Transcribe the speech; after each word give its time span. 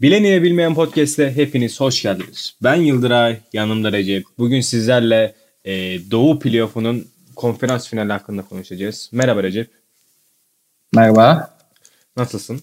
Bilen 0.00 0.24
ile 0.24 0.42
bilmeyen 0.42 0.74
podcast'e 0.74 1.36
hepiniz 1.36 1.80
hoş 1.80 2.02
geldiniz. 2.02 2.56
Ben 2.62 2.74
Yıldıray, 2.74 3.38
yanımda 3.52 3.92
Recep. 3.92 4.24
Bugün 4.38 4.60
sizlerle 4.60 5.34
e, 5.64 5.72
Doğu 6.10 6.38
Playoff'unun 6.38 7.08
konferans 7.36 7.88
finali 7.88 8.12
hakkında 8.12 8.42
konuşacağız. 8.42 9.10
Merhaba 9.12 9.42
Recep. 9.42 9.70
Merhaba. 10.94 11.56
Nasılsın? 12.16 12.60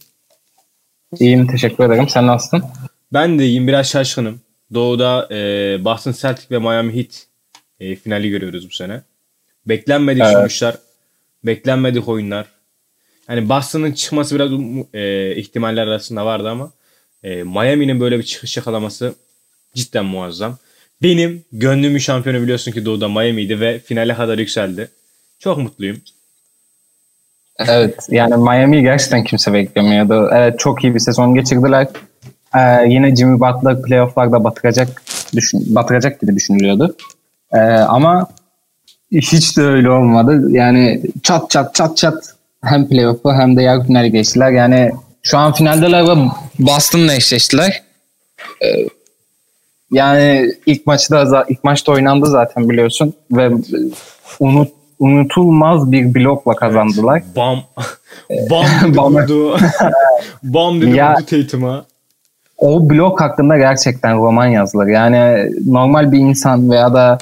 İyiyim, 1.20 1.48
teşekkür 1.48 1.84
ederim. 1.84 2.09
Sen 2.09 2.27
nasılsın? 2.27 2.63
Ben 3.13 3.40
de 3.40 3.45
iyiyim, 3.45 3.67
biraz 3.67 3.88
şaşkınım. 3.88 4.41
Doğu'da 4.73 5.27
e, 5.31 5.38
Boston 5.86 6.12
Celtics 6.12 6.52
ve 6.52 6.59
Miami 6.59 6.95
Heat 6.95 7.27
e, 7.80 7.95
finali 7.95 8.30
görüyoruz 8.30 8.70
bu 8.70 8.73
sene. 8.73 9.02
Beklenmedik 9.66 10.23
evet. 10.23 10.34
sonuçlar, 10.34 10.76
beklenmedik 11.44 12.08
oyunlar. 12.08 12.45
Hani 13.27 13.49
Boston'ın 13.49 13.91
çıkması 13.91 14.36
biraz 14.36 14.52
e, 14.94 15.36
ihtimaller 15.36 15.88
arasında 15.88 16.26
vardı 16.26 16.49
ama 16.49 16.72
e, 17.25 17.43
Miami'nin 17.43 17.99
böyle 17.99 18.17
bir 18.20 18.23
çıkış 18.23 18.57
yakalaması 18.57 19.15
cidden 19.73 20.05
muazzam. 20.05 20.57
Benim 21.02 21.43
gönlümün 21.51 21.98
şampiyonu 21.98 22.41
biliyorsun 22.41 22.71
ki 22.71 22.85
Doğu'da 22.85 23.09
Miami'ydi 23.09 23.59
ve 23.59 23.79
finale 23.79 24.15
kadar 24.15 24.38
yükseldi. 24.38 24.89
Çok 25.39 25.57
mutluyum. 25.57 26.01
Evet 27.59 28.07
yani 28.09 28.38
Miami'yi 28.38 28.84
gerçekten 28.84 29.23
kimse 29.23 29.53
beklemiyordu. 29.53 30.29
Evet 30.34 30.59
çok 30.59 30.84
iyi 30.84 30.95
bir 30.95 30.99
sezon 30.99 31.35
geçirdiler. 31.35 31.88
Ee, 32.55 32.85
yine 32.88 33.15
Jimmy 33.15 33.39
Butler 33.39 33.81
playofflarda 33.81 34.43
batıracak 34.43 35.01
düşün, 35.35 35.76
batıracak 35.76 36.21
gibi 36.21 36.35
düşünülüyordu. 36.35 36.95
Ee, 37.53 37.57
ama 37.70 38.27
hiç 39.12 39.57
de 39.57 39.62
öyle 39.62 39.89
olmadı. 39.89 40.48
Yani 40.51 41.01
çat 41.23 41.49
çat 41.49 41.76
çat 41.76 41.98
çat 41.98 42.35
hem 42.63 42.87
playoff'u 42.89 43.34
hem 43.34 43.57
de 43.57 43.62
yarı 43.62 43.84
finali 43.84 44.12
geçtiler. 44.12 44.51
Yani 44.51 44.91
şu 45.26 45.37
an 45.37 45.54
finaldeler 45.54 46.04
ve 46.04 46.29
Boston'la 46.59 47.13
eşleştiler. 47.13 47.84
Ee, 48.63 48.87
yani 49.91 50.51
ilk 50.65 50.87
maçta 50.87 51.45
ilk 51.49 51.63
maçta 51.63 51.91
oynandı 51.91 52.26
zaten 52.26 52.70
biliyorsun 52.70 53.13
ve 53.32 53.49
unut 54.40 54.70
unutulmaz 54.99 55.91
bir 55.91 56.15
blokla 56.15 56.55
kazandılar. 56.55 57.23
Bam. 57.35 57.63
Bam 58.49 58.65
dedi 58.84 58.99
vurdu. 58.99 59.57
Bam 60.43 60.82
dedi 60.82 60.95
ya, 60.95 61.15
Tatum'a. 61.15 61.85
O 62.57 62.89
blok 62.89 63.21
hakkında 63.21 63.57
gerçekten 63.57 64.17
roman 64.17 64.47
yazılır. 64.47 64.88
Yani 64.88 65.51
normal 65.66 66.12
bir 66.12 66.19
insan 66.19 66.72
veya 66.72 66.94
da 66.94 67.17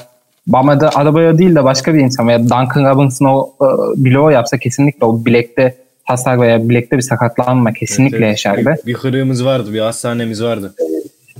Bam'da 0.46 0.90
arabaya 0.94 1.38
değil 1.38 1.54
de 1.54 1.64
başka 1.64 1.94
bir 1.94 2.00
insan 2.00 2.28
veya 2.28 2.42
Duncan 2.42 2.90
Robinson 2.90 3.26
o 3.26 3.54
e, 3.60 3.66
bloğu 4.04 4.30
yapsa 4.30 4.58
kesinlikle 4.58 5.06
o 5.06 5.24
bilekte 5.24 5.83
hasar 6.04 6.40
veya 6.40 6.68
bilekte 6.68 6.96
bir 6.96 7.02
sakatlanma 7.02 7.72
kesinlikle 7.72 8.16
evet, 8.16 8.26
evet. 8.26 8.32
yaşardı. 8.32 8.76
Bir, 8.82 8.86
bir 8.86 8.94
kırığımız 8.94 9.44
vardı, 9.44 9.72
bir 9.72 9.80
hastanemiz 9.80 10.42
vardı. 10.42 10.74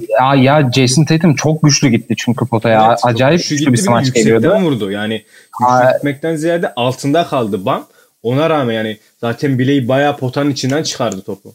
Ya, 0.08 0.34
ya 0.34 0.70
Jason 0.72 1.04
Tatum 1.04 1.34
çok 1.34 1.62
güçlü 1.62 1.88
gitti 1.88 2.14
çünkü 2.18 2.46
potaya. 2.46 2.88
Evet, 2.88 2.98
Acayip 3.02 3.40
güçlü, 3.40 3.56
güçlü 3.56 3.72
bir 3.72 3.78
smaç 3.78 4.12
geliyordu. 4.12 4.54
vurdu. 4.54 4.90
Yani 4.90 5.24
güçlü 5.60 5.92
gitmekten 5.92 6.36
ziyade 6.36 6.74
altında 6.74 7.26
kaldı 7.26 7.64
Bam. 7.64 7.86
Ona 8.22 8.50
rağmen 8.50 8.74
yani 8.74 8.98
zaten 9.20 9.58
bileği 9.58 9.88
bayağı 9.88 10.16
potanın 10.16 10.50
içinden 10.50 10.82
çıkardı 10.82 11.22
topu. 11.22 11.54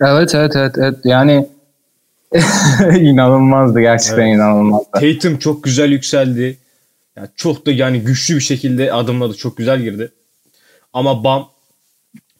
Evet 0.00 0.34
evet 0.34 0.56
evet 0.56 0.74
evet 0.78 0.98
yani 1.04 1.48
inanılmazdı 3.00 3.80
gerçekten 3.80 4.22
evet. 4.22 4.34
inanılmazdı. 4.34 4.88
Tatum 4.92 5.38
çok 5.38 5.64
güzel 5.64 5.90
yükseldi. 5.90 6.58
Yani 7.16 7.28
çok 7.36 7.66
da 7.66 7.70
yani 7.70 8.00
güçlü 8.00 8.34
bir 8.34 8.40
şekilde 8.40 8.92
adımladı. 8.92 9.36
Çok 9.36 9.56
güzel 9.56 9.80
girdi. 9.80 10.12
Ama 10.92 11.24
Bam 11.24 11.48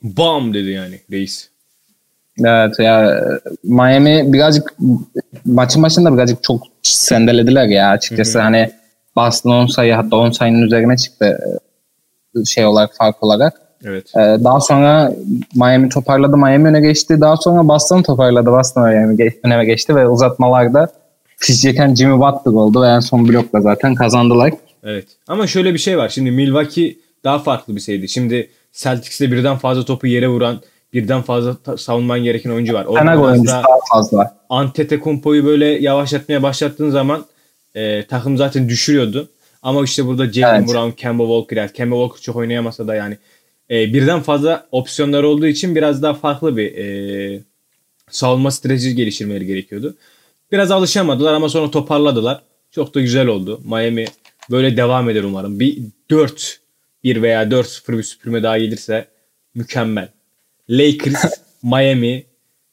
bam 0.02 0.54
dedi 0.54 0.70
yani 0.70 1.00
reis. 1.10 1.48
Evet 2.44 2.78
ya 2.78 3.24
Miami 3.64 4.32
birazcık 4.32 4.75
maçın 5.44 5.82
başında 5.82 6.14
birazcık 6.14 6.42
çok 6.42 6.62
sendelediler 6.82 7.66
ya 7.66 7.91
açıkçası. 7.91 8.38
Hı 8.38 8.42
hı. 8.42 8.42
Hani 8.42 8.70
Boston 9.16 9.50
10 9.50 9.66
sayı 9.66 9.94
hatta 9.94 10.16
10 10.16 10.30
sayının 10.30 10.62
üzerine 10.62 10.97
çıktı 10.97 11.38
e, 12.36 12.44
şey 12.44 12.66
olarak 12.66 12.97
fark 12.97 13.22
olarak. 13.22 13.60
Evet. 13.84 14.12
Ee, 14.16 14.20
daha 14.20 14.60
sonra 14.60 15.12
Miami 15.54 15.88
toparladı. 15.88 16.36
Miami 16.36 16.69
öne 16.69 16.80
geçti. 16.80 17.20
Daha 17.20 17.36
sonra 17.36 17.69
Boston 17.69 18.02
toparladı. 18.02 18.50
Boston 18.50 18.82
öne 19.44 19.64
geçti 19.64 19.96
ve 19.96 20.08
uzatmalarda 20.08 20.92
fişecekken 21.36 21.94
Jimmy 21.94 22.19
Butler 22.19 22.52
oldu 22.52 22.82
ve 22.82 22.86
en 22.86 23.00
son 23.00 23.28
blokla 23.28 23.60
zaten 23.60 23.94
kazandılar. 23.94 24.52
Evet. 24.84 25.06
Ama 25.28 25.46
şöyle 25.46 25.75
bir 25.75 25.78
şey 25.78 25.98
var. 25.98 26.08
Şimdi 26.08 26.30
Milwaukee 26.30 26.96
daha 27.25 27.38
farklı 27.38 27.76
bir 27.76 27.80
şeydi. 27.80 28.08
Şimdi 28.08 28.50
Celtics'te 28.72 29.32
birden 29.32 29.56
fazla 29.56 29.84
topu 29.84 30.06
yere 30.06 30.28
vuran, 30.28 30.60
birden 30.92 31.22
fazla 31.22 31.56
savunman 31.76 32.25
gereken 32.25 32.50
oyuncu 32.50 32.75
var. 32.75 32.84
Orada 32.84 33.20
oyuncusu 33.20 33.47
daha 33.47 33.64
fazla. 33.92 34.36
Antetokounmpo'yu 34.48 35.47
böyle 35.47 35.66
yavaşlatmaya 35.66 36.42
başlattığın 36.42 36.91
zaman 36.91 37.25
e, 37.75 38.06
takım 38.06 38.36
zaten 38.36 38.69
düşürüyordu. 38.69 39.28
Ama 39.62 39.84
işte 39.84 40.06
burada 40.06 40.32
Jalen 40.32 40.60
evet. 40.60 40.69
Brown, 40.75 40.91
Kemba 40.91 41.22
Walker, 41.22 41.56
yani 41.56 41.72
Kemba 41.72 41.94
Walker 41.94 42.22
çok 42.22 42.36
oynayamasa 42.36 42.88
da 42.88 42.94
yani 42.94 43.19
e, 43.70 43.75
birden 43.94 44.20
fazla 44.20 44.66
opsiyonlar 44.72 45.22
olduğu 45.22 45.47
için 45.47 45.75
biraz 45.76 46.02
daha 46.02 46.14
farklı 46.14 46.56
bir 46.56 46.76
e, 46.76 47.41
savunma 48.10 48.50
stratejisi 48.50 48.97
geliştirmeleri 48.97 49.47
gerekiyordu. 49.47 49.97
Biraz 50.52 50.70
alışamadılar 50.70 51.34
ama 51.34 51.48
sonra 51.48 51.70
toparladılar. 51.70 52.42
Çok 52.70 52.94
da 52.94 53.00
güzel 53.00 53.26
oldu. 53.26 53.60
Miami 53.64 54.04
böyle 54.50 54.76
devam 54.76 55.10
eder 55.10 55.22
umarım. 55.22 55.60
Bir 55.60 55.78
4 56.10 56.59
1 57.05 57.22
veya 57.22 57.43
4-0 57.43 57.99
bir 57.99 58.03
süpürme 58.03 58.43
daha 58.43 58.59
gelirse 58.59 59.09
mükemmel. 59.55 60.09
Lakers, 60.71 61.25
Miami 61.62 62.25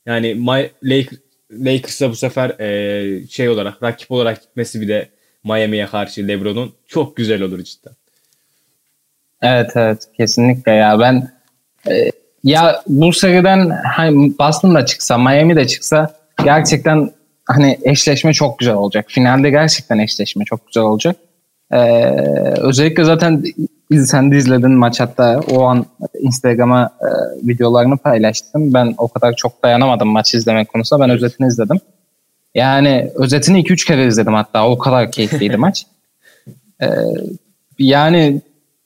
yani 0.06 0.36
My, 0.36 0.72
Lakers, 0.84 1.20
Lakers'a 1.52 2.10
bu 2.10 2.16
sefer 2.16 2.50
e, 2.60 3.28
şey 3.28 3.50
olarak 3.50 3.84
rakip 3.84 4.12
olarak 4.12 4.42
gitmesi 4.42 4.82
bir 4.82 4.88
de 4.88 5.10
Miami'ye 5.44 5.86
karşı 5.86 6.28
LeBron'un 6.28 6.74
çok 6.88 7.16
güzel 7.18 7.42
olur 7.42 7.64
cidden. 7.64 7.94
Evet 9.42 9.72
evet 9.76 10.08
kesinlikle 10.18 10.72
ya 10.72 11.00
ben 11.00 11.32
e, 11.90 12.12
ya 12.44 12.84
bu 12.88 13.14
seriden 13.14 13.70
hani 13.70 14.38
Boston 14.40 14.76
da 14.76 14.86
çıksa 14.86 15.18
Miami 15.18 15.56
de 15.56 15.68
çıksa 15.68 16.16
gerçekten 16.44 17.12
hani 17.46 17.78
eşleşme 17.84 18.34
çok 18.34 18.60
güzel 18.60 18.74
olacak. 18.74 19.06
Finalde 19.08 19.50
gerçekten 19.50 19.98
eşleşme 19.98 20.46
çok 20.46 20.68
güzel 20.68 20.84
olacak. 20.84 21.16
Ee, 21.72 22.12
özellikle 22.58 23.04
zaten 23.04 23.44
sen 23.92 24.32
de 24.32 24.38
izledin 24.38 24.72
maç 24.72 25.00
hatta 25.00 25.40
o 25.52 25.64
an 25.64 25.86
Instagram'a 26.20 26.90
e, 27.02 27.10
videolarını 27.48 27.98
paylaştım. 27.98 28.74
Ben 28.74 28.96
o 28.98 29.08
kadar 29.08 29.34
çok 29.34 29.64
dayanamadım 29.64 30.08
maç 30.08 30.34
izlemek 30.34 30.70
konusunda. 30.70 31.04
Ben 31.04 31.10
özetini 31.10 31.48
izledim. 31.48 31.78
Yani 32.56 33.12
özetini 33.16 33.64
2-3 33.64 33.88
kere 33.88 34.08
izledim 34.08 34.34
hatta. 34.34 34.70
O 34.70 34.78
kadar 34.78 35.12
keyifliydi 35.12 35.58
maç. 35.58 35.86
Ee, 36.82 36.88
yani 37.80 38.42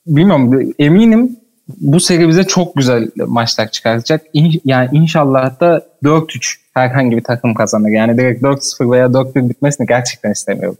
bilmiyorum 0.06 0.74
eminim 0.78 1.36
bu 1.80 2.00
seri 2.00 2.28
bize 2.28 2.44
çok 2.44 2.76
güzel 2.76 3.10
maçlar 3.16 3.70
çıkartacak. 3.70 4.22
İn, 4.32 4.60
yani 4.64 4.88
inşallah 4.92 5.60
da 5.60 5.86
4-3 6.04 6.56
herhangi 6.74 7.16
bir 7.16 7.24
takım 7.24 7.54
kazanır. 7.54 7.88
Yani 7.88 8.18
direkt 8.18 8.42
4-0 8.42 8.90
veya 8.90 9.06
4-1 9.06 9.48
bitmesini 9.48 9.86
gerçekten 9.86 10.32
istemiyorum. 10.32 10.78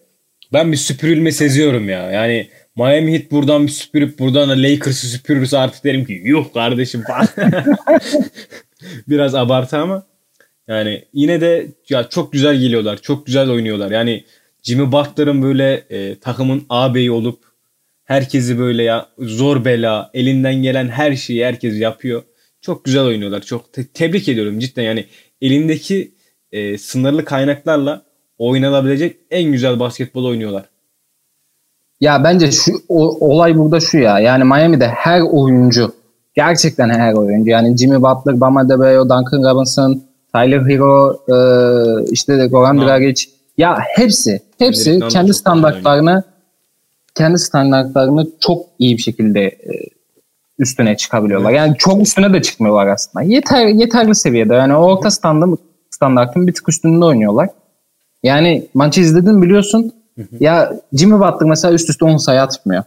Ben 0.52 0.72
bir 0.72 0.76
süpürülme 0.76 1.32
seziyorum 1.32 1.88
ya. 1.88 2.10
Yani 2.10 2.48
Miami 2.76 3.12
Heat 3.12 3.30
buradan 3.30 3.66
bir 3.66 3.72
süpürüp 3.72 4.18
buradan 4.18 4.48
da 4.48 4.52
Lakers'ı 4.62 5.06
süpürürse 5.06 5.58
artık 5.58 5.84
derim 5.84 6.04
ki 6.04 6.12
yuh 6.24 6.52
kardeşim 6.54 7.02
falan. 7.02 7.28
Biraz 9.08 9.34
abartı 9.34 9.78
ama 9.78 10.06
yani 10.68 11.04
yine 11.12 11.40
de 11.40 11.66
ya 11.88 12.08
çok 12.08 12.32
güzel 12.32 12.56
geliyorlar. 12.60 12.96
Çok 13.02 13.26
güzel 13.26 13.50
oynuyorlar. 13.50 13.90
Yani 13.90 14.24
Jimmy 14.62 14.92
Butler'ın 14.92 15.42
böyle 15.42 15.84
e, 15.90 16.18
takımın 16.18 16.66
ağabeyi 16.68 17.10
olup 17.10 17.44
herkesi 18.04 18.58
böyle 18.58 18.82
ya 18.82 19.08
zor 19.18 19.64
bela 19.64 20.10
elinden 20.14 20.54
gelen 20.54 20.88
her 20.88 21.16
şeyi 21.16 21.44
herkes 21.44 21.80
yapıyor. 21.80 22.22
Çok 22.60 22.84
güzel 22.84 23.02
oynuyorlar. 23.02 23.40
Çok 23.42 23.72
te- 23.72 23.86
tebrik 23.86 24.28
ediyorum 24.28 24.58
cidden 24.58 24.82
yani 24.82 25.06
elindeki 25.42 26.14
e, 26.52 26.78
sınırlı 26.78 27.24
kaynaklarla 27.24 28.02
oynanabilecek 28.38 29.16
en 29.30 29.52
güzel 29.52 29.80
basketbol 29.80 30.24
oynuyorlar. 30.24 30.64
Ya 32.02 32.24
bence 32.24 32.52
şu 32.52 32.72
o, 32.88 33.28
olay 33.28 33.58
burada 33.58 33.80
şu 33.80 33.98
ya. 33.98 34.18
Yani 34.18 34.44
Miami'de 34.44 34.88
her 34.88 35.20
oyuncu 35.20 35.92
gerçekten 36.34 36.88
her 36.88 37.12
oyuncu. 37.12 37.50
Yani 37.50 37.76
Jimmy 37.76 38.02
Butler, 38.02 38.40
Bam 38.40 38.56
Adebayo, 38.56 39.04
Duncan 39.04 39.50
Robinson, 39.50 40.02
Tyler 40.34 40.68
Hero, 40.68 41.16
e, 41.28 41.36
işte 42.10 42.46
Goran 42.46 42.80
Dragic. 42.80 43.24
Ya 43.58 43.78
hepsi, 43.80 44.40
hepsi 44.58 44.90
Amerika'dan 44.90 45.08
kendi 45.08 45.34
standartlarını 45.34 46.22
kendi 47.14 47.38
standartlarını 47.38 48.26
çok 48.40 48.66
iyi 48.78 48.96
bir 48.96 49.02
şekilde 49.02 49.40
e, 49.40 49.70
üstüne 50.58 50.96
çıkabiliyorlar. 50.96 51.50
Yani 51.50 51.74
çok 51.78 52.02
üstüne 52.02 52.32
de 52.32 52.42
çıkmıyorlar 52.42 52.86
aslında. 52.86 53.24
Yeter 53.24 53.66
yeterli 53.66 54.14
seviyede. 54.14 54.54
Yani 54.54 54.76
orta 54.76 55.10
standart 55.10 55.60
standartın 55.90 56.46
bir 56.46 56.54
tık 56.54 56.68
üstünde 56.68 57.04
oynuyorlar. 57.04 57.48
Yani 58.22 58.66
maçı 58.74 59.00
izledin 59.00 59.42
biliyorsun. 59.42 59.92
Hı 60.18 60.22
hı. 60.22 60.26
Ya 60.40 60.72
Jimmy 60.92 61.14
Butler 61.14 61.48
mesela 61.48 61.74
üst 61.74 61.90
üste 61.90 62.04
10 62.04 62.16
sayı 62.16 62.42
atmıyor. 62.42 62.82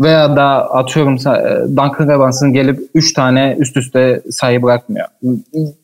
Veya 0.00 0.36
da 0.36 0.70
atıyorum 0.70 1.14
e, 1.14 1.68
Duncan 1.68 2.08
Robinson 2.08 2.52
gelip 2.52 2.90
3 2.94 3.12
tane 3.12 3.56
üst 3.58 3.76
üste 3.76 4.22
sayı 4.30 4.62
bırakmıyor. 4.62 5.06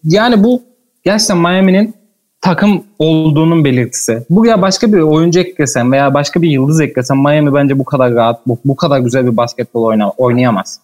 Yani 0.04 0.44
bu 0.44 0.62
gerçekten 1.04 1.38
Miami'nin 1.38 1.94
takım 2.40 2.84
olduğunun 2.98 3.64
belirtisi. 3.64 4.26
Buraya 4.30 4.62
başka 4.62 4.92
bir 4.92 4.98
oyuncu 4.98 5.40
eklesen 5.40 5.92
veya 5.92 6.14
başka 6.14 6.42
bir 6.42 6.50
yıldız 6.50 6.80
eklesen 6.80 7.18
Miami 7.18 7.54
bence 7.54 7.78
bu 7.78 7.84
kadar 7.84 8.14
rahat, 8.14 8.46
bu, 8.46 8.58
bu 8.64 8.76
kadar 8.76 8.98
güzel 8.98 9.26
bir 9.26 9.36
basketbol 9.36 9.84
oyna, 9.84 10.10
oynayamaz. 10.10 10.80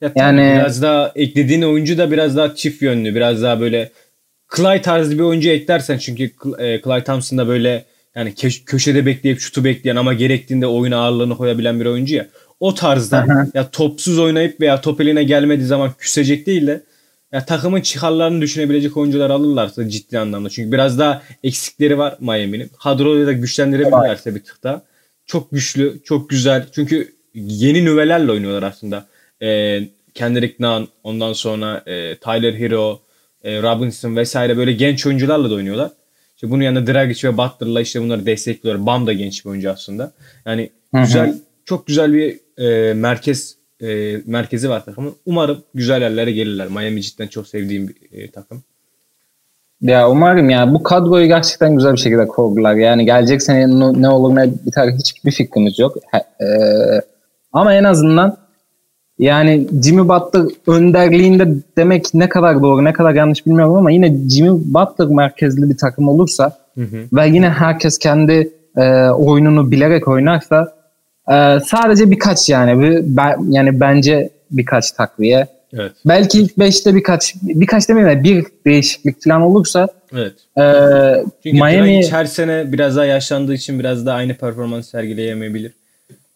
Ya 0.00 0.12
yani 0.16 0.54
biraz 0.58 0.82
daha 0.82 1.12
eklediğin 1.14 1.62
oyuncu 1.62 1.98
da 1.98 2.10
biraz 2.10 2.36
daha 2.36 2.54
çift 2.54 2.82
yönlü, 2.82 3.14
biraz 3.14 3.42
daha 3.42 3.60
böyle 3.60 3.90
Clay 4.56 4.82
tarzı 4.82 5.12
bir 5.12 5.22
oyuncu 5.22 5.48
eklersen 5.48 5.98
çünkü 5.98 6.30
e, 6.58 6.82
Clay 6.82 7.04
Thompson 7.04 7.38
da 7.38 7.48
böyle 7.48 7.84
yani 8.16 8.34
köşede 8.66 9.06
bekleyip 9.06 9.40
şutu 9.40 9.64
bekleyen 9.64 9.96
ama 9.96 10.14
gerektiğinde 10.14 10.66
oyun 10.66 10.92
ağırlığını 10.92 11.36
koyabilen 11.36 11.80
bir 11.80 11.86
oyuncu 11.86 12.14
ya. 12.14 12.26
O 12.60 12.74
tarzda 12.74 13.48
ya 13.54 13.70
topsuz 13.70 14.18
oynayıp 14.18 14.60
veya 14.60 14.80
top 14.80 15.00
eline 15.00 15.24
gelmediği 15.24 15.66
zaman 15.66 15.92
küsecek 15.98 16.46
değil 16.46 16.66
de 16.66 16.82
ya 17.32 17.44
takımın 17.44 17.80
çıkarlarını 17.80 18.42
düşünebilecek 18.42 18.96
oyuncular 18.96 19.30
alırlarsa 19.30 19.88
ciddi 19.88 20.18
anlamda. 20.18 20.50
Çünkü 20.50 20.72
biraz 20.72 20.98
daha 20.98 21.22
eksikleri 21.42 21.98
var 21.98 22.16
Miami'nin. 22.20 22.70
Kadroyu 22.82 23.26
da 23.26 23.32
güçlendirebilirlerse 23.32 24.34
bir 24.34 24.44
tık 24.44 24.62
daha. 24.62 24.82
Çok 25.26 25.50
güçlü, 25.50 26.02
çok 26.04 26.30
güzel. 26.30 26.66
Çünkü 26.72 27.14
yeni 27.34 27.84
nüvelerle 27.84 28.32
oynuyorlar 28.32 28.62
aslında. 28.62 29.06
Ee, 29.42 29.80
Kendrick 30.14 30.56
Nunn, 30.60 30.88
ondan 31.02 31.32
sonra 31.32 31.82
e, 31.86 32.16
Tyler 32.16 32.54
Hero, 32.54 33.02
e, 33.44 33.62
Robinson 33.62 34.16
vesaire 34.16 34.56
böyle 34.56 34.72
genç 34.72 35.06
oyuncularla 35.06 35.50
da 35.50 35.54
oynuyorlar. 35.54 35.90
İşte 36.36 36.50
bunun 36.50 36.62
yanında 36.62 36.92
Dragic 36.92 37.28
ve 37.28 37.36
Butler'la 37.36 37.80
işte 37.80 38.02
bunları 38.02 38.26
destekliyor. 38.26 38.86
Bam 38.86 39.06
da 39.06 39.12
genç 39.12 39.44
bir 39.44 39.50
oyuncu 39.50 39.70
aslında. 39.70 40.12
Yani 40.46 40.70
Hı-hı. 40.94 41.02
güzel, 41.02 41.34
çok 41.64 41.86
güzel 41.86 42.12
bir 42.12 42.40
e, 42.58 42.94
merkez 42.94 43.56
e, 43.82 44.16
merkezi 44.26 44.70
var 44.70 44.84
takımın. 44.84 45.14
Umarım 45.26 45.62
güzel 45.74 46.02
yerlere 46.02 46.32
gelirler. 46.32 46.68
Miami 46.68 47.02
cidden 47.02 47.26
çok 47.26 47.48
sevdiğim 47.48 47.88
bir 47.88 47.94
e, 48.12 48.30
takım. 48.30 48.62
Ya 49.80 50.10
umarım 50.10 50.50
ya 50.50 50.74
bu 50.74 50.82
kadroyu 50.82 51.26
gerçekten 51.26 51.76
güzel 51.76 51.92
bir 51.92 51.98
şekilde 51.98 52.28
kurdular. 52.28 52.74
Yani 52.74 53.04
gelecek 53.04 53.42
sene 53.42 53.80
ne 54.00 54.08
olur 54.08 54.36
ne 54.36 54.50
biter 54.66 54.88
hiçbir 54.90 55.30
fikrimiz 55.30 55.78
yok. 55.78 55.96
Ee, 56.14 56.46
ama 57.52 57.74
en 57.74 57.84
azından 57.84 58.36
yani 59.18 59.66
Jimmy 59.82 60.08
Butler 60.08 60.42
önderliğinde 60.66 61.48
demek 61.76 62.14
ne 62.14 62.28
kadar 62.28 62.62
doğru 62.62 62.84
ne 62.84 62.92
kadar 62.92 63.14
yanlış 63.14 63.46
bilmiyorum 63.46 63.74
ama 63.74 63.90
yine 63.90 64.28
Jimmy 64.28 64.50
Butler 64.50 65.08
merkezli 65.08 65.70
bir 65.70 65.76
takım 65.76 66.08
olursa 66.08 66.56
hı 66.74 66.80
hı. 66.80 66.96
ve 67.12 67.28
yine 67.28 67.50
herkes 67.50 67.98
kendi 67.98 68.52
e, 68.76 69.08
oyununu 69.08 69.70
bilerek 69.70 70.08
oynarsa 70.08 70.72
e, 71.28 71.58
sadece 71.66 72.10
birkaç 72.10 72.48
yani 72.48 73.02
ben, 73.04 73.52
yani 73.52 73.80
bence 73.80 74.30
birkaç 74.50 74.92
takviye. 74.92 75.46
Evet. 75.72 75.92
Belki 76.06 76.40
ilk 76.40 76.52
5'te 76.52 76.94
birkaç 76.94 77.34
birkaç 77.42 77.88
demeyeyim 77.88 78.18
de 78.18 78.24
bir 78.24 78.46
değişiklik 78.66 79.24
falan 79.24 79.42
olursa 79.42 79.88
Evet. 80.12 80.32
E, 80.58 80.62
Çünkü 81.42 81.56
Miami 81.56 82.10
her 82.10 82.24
sene 82.24 82.72
biraz 82.72 82.96
daha 82.96 83.04
yaşlandığı 83.04 83.54
için 83.54 83.78
biraz 83.78 84.06
daha 84.06 84.16
aynı 84.16 84.34
performans 84.34 84.88
sergileyemeyebilir. 84.88 85.72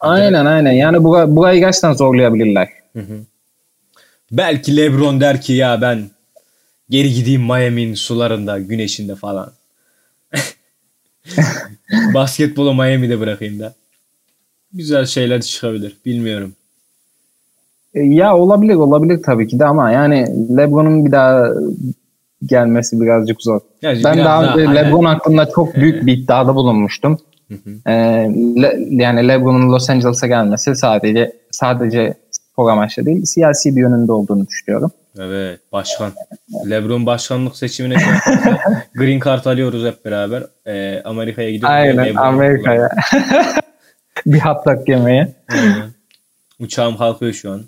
Aynen 0.01 0.45
aynen. 0.47 0.73
Yani 0.73 1.05
bu, 1.05 1.37
burayı 1.37 1.61
gerçekten 1.61 1.93
zorlayabilirler. 1.93 2.69
Hı 2.93 3.01
hı. 3.01 3.21
Belki 4.33 4.77
LeBron 4.77 5.21
der 5.21 5.41
ki 5.41 5.53
ya 5.53 5.81
ben 5.81 6.11
geri 6.91 7.15
gideyim 7.15 7.43
Miami'nin 7.43 7.95
sularında, 7.95 8.59
güneşinde 8.59 9.15
falan. 9.15 9.53
Basketbolu 12.15 12.75
Miami'de 12.75 13.21
bırakayım 13.21 13.61
da. 13.61 13.75
Güzel 14.73 15.07
şeyler 15.07 15.41
çıkabilir. 15.41 15.97
Bilmiyorum. 16.07 16.55
E, 17.95 18.01
ya 18.01 18.37
olabilir 18.37 18.75
olabilir 18.75 19.23
tabii 19.23 19.49
ki 19.49 19.59
de 19.59 19.65
ama 19.65 19.91
yani 19.91 20.27
LeBron'un 20.57 21.07
bir 21.07 21.13
daha 21.13 21.49
gelmesi 22.47 23.01
birazcık 23.01 23.43
zor. 23.43 23.61
Yani 23.83 24.05
ben 24.05 24.19
daha, 24.19 24.43
daha 24.45 24.57
önce 24.57 24.75
LeBron 24.75 25.05
hakkında 25.05 25.49
çok 25.55 25.75
büyük 25.75 26.07
bir 26.07 26.13
iddiada 26.13 26.55
bulunmuştum. 26.55 27.19
Le, 28.63 28.87
yani 28.91 29.29
LeBron'un 29.29 29.73
Los 29.73 29.91
Angeles'a 29.91 30.27
gelmesi 30.27 30.77
sadece 30.77 31.33
sadece 31.51 32.15
spor 32.31 32.71
amaçlı 32.71 33.07
değil, 33.07 33.25
siyasi 33.25 33.77
bir 33.77 33.81
yönünde 33.81 34.13
olduğunu 34.13 34.47
düşünüyorum. 34.47 34.91
Evet, 35.19 35.61
başkan. 35.73 36.13
LeBron 36.71 37.07
başkanlık 37.07 37.57
seçimine 37.57 37.97
Green 38.95 39.21
Card 39.21 39.45
alıyoruz 39.45 39.85
hep 39.85 40.05
beraber. 40.05 40.43
Ee, 40.67 41.03
Amerika'ya 41.05 41.51
gidiyoruz. 41.51 41.77
Aynen, 41.77 42.15
Amerika'ya. 42.15 42.91
bir 44.27 44.41
hot 44.41 44.89
yemeye. 44.89 45.35
Aynen. 45.49 45.91
Uçağım 46.61 46.97
kalkıyor 46.97 47.33
şu 47.33 47.53
an. 47.53 47.63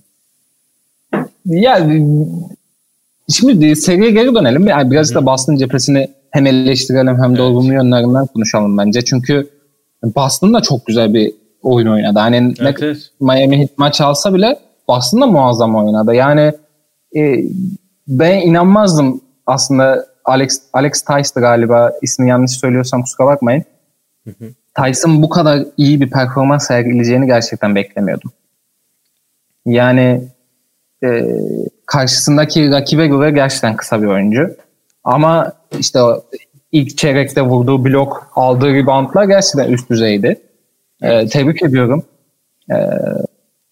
Ya 1.44 1.86
şimdi 3.28 3.76
seriye 3.76 4.10
geri 4.10 4.34
dönelim. 4.34 4.66
Yani 4.66 4.90
biraz 4.90 5.14
da 5.14 5.26
Boston 5.26 5.56
cephesini 5.56 6.08
hem 6.30 6.46
eleştirelim 6.46 7.22
hem 7.22 7.36
de 7.36 7.42
olumlu 7.42 7.72
yönlerinden 7.72 8.26
konuşalım 8.26 8.78
bence. 8.78 9.02
Çünkü 9.04 9.50
Boston 10.04 10.54
da 10.54 10.60
çok 10.60 10.86
güzel 10.86 11.14
bir 11.14 11.32
oyun 11.62 11.86
oynadı. 11.86 12.18
Hani 12.18 12.36
evet, 12.36 12.80
ne 12.80 12.86
evet. 12.86 13.10
Miami 13.20 13.68
maç 13.76 14.00
alsa 14.00 14.34
bile 14.34 14.58
Boston 14.88 15.20
da 15.20 15.26
muazzam 15.26 15.76
oynadı. 15.76 16.14
Yani 16.14 16.52
e, 17.16 17.44
ben 18.08 18.40
inanmazdım 18.40 19.20
aslında 19.46 20.06
Alex 20.24 20.62
Alex 20.72 21.02
Tice'dı 21.02 21.40
galiba. 21.40 21.92
ismini 22.02 22.30
yanlış 22.30 22.50
söylüyorsam 22.50 23.02
kusura 23.02 23.26
bakmayın. 23.26 23.64
Hı 24.26 24.52
Tyson 24.74 25.22
bu 25.22 25.28
kadar 25.28 25.64
iyi 25.76 26.00
bir 26.00 26.10
performans 26.10 26.66
sergileyeceğini 26.66 27.26
gerçekten 27.26 27.74
beklemiyordum. 27.74 28.32
Yani 29.66 30.28
e, 31.04 31.24
karşısındaki 31.86 32.70
rakibe 32.70 33.06
göre 33.06 33.30
gerçekten 33.30 33.76
kısa 33.76 34.02
bir 34.02 34.06
oyuncu. 34.06 34.56
Ama 35.04 35.52
işte 35.78 36.00
ilk 36.72 36.98
çeyrekte 36.98 37.42
vurduğu 37.42 37.84
blok, 37.84 38.32
aldığı 38.34 38.74
reboundlar 38.74 39.24
gerçekten 39.24 39.72
üst 39.72 39.90
düzeydi. 39.90 40.40
Ee, 41.02 41.26
tebrik 41.26 41.62
ediyorum. 41.62 42.04
Ee, 42.70 42.74